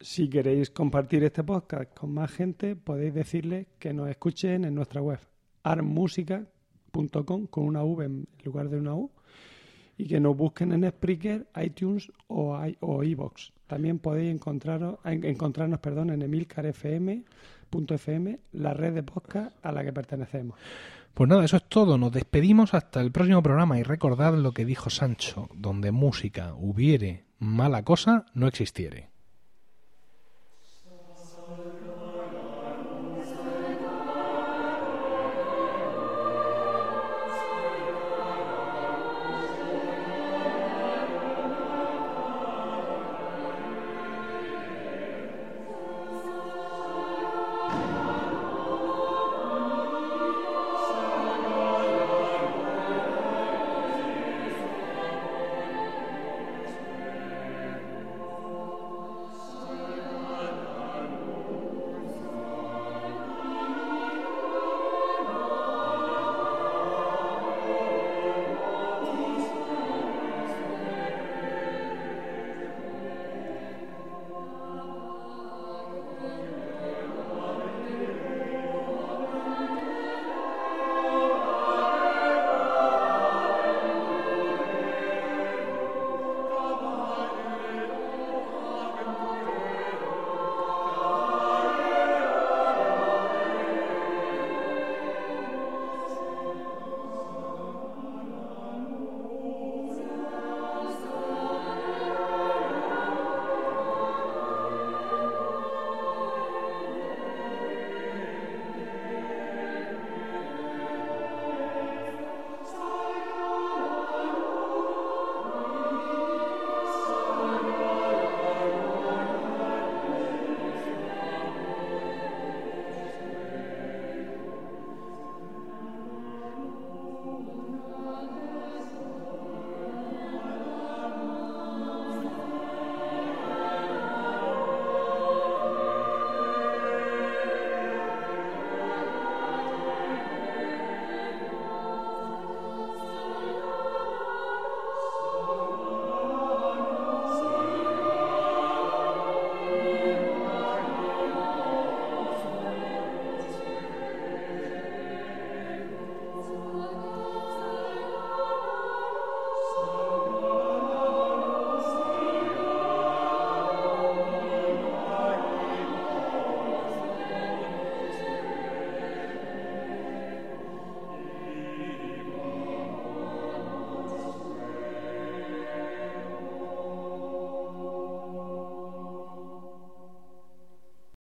[0.00, 5.00] Si queréis compartir este podcast con más gente, podéis decirle que nos escuchen en nuestra
[5.00, 5.18] web
[5.62, 9.10] artmusica.com con una V en lugar de una U
[9.96, 13.50] y que nos busquen en Spreaker, iTunes o, o iVoox.
[13.66, 20.56] También podéis encontraros, encontrarnos perdón, en emilcarfm.fm, la red de podcast a la que pertenecemos.
[21.14, 21.98] Pues nada, eso es todo.
[21.98, 27.24] Nos despedimos hasta el próximo programa y recordad lo que dijo Sancho, donde música hubiere,
[27.38, 29.10] mala cosa no existiere.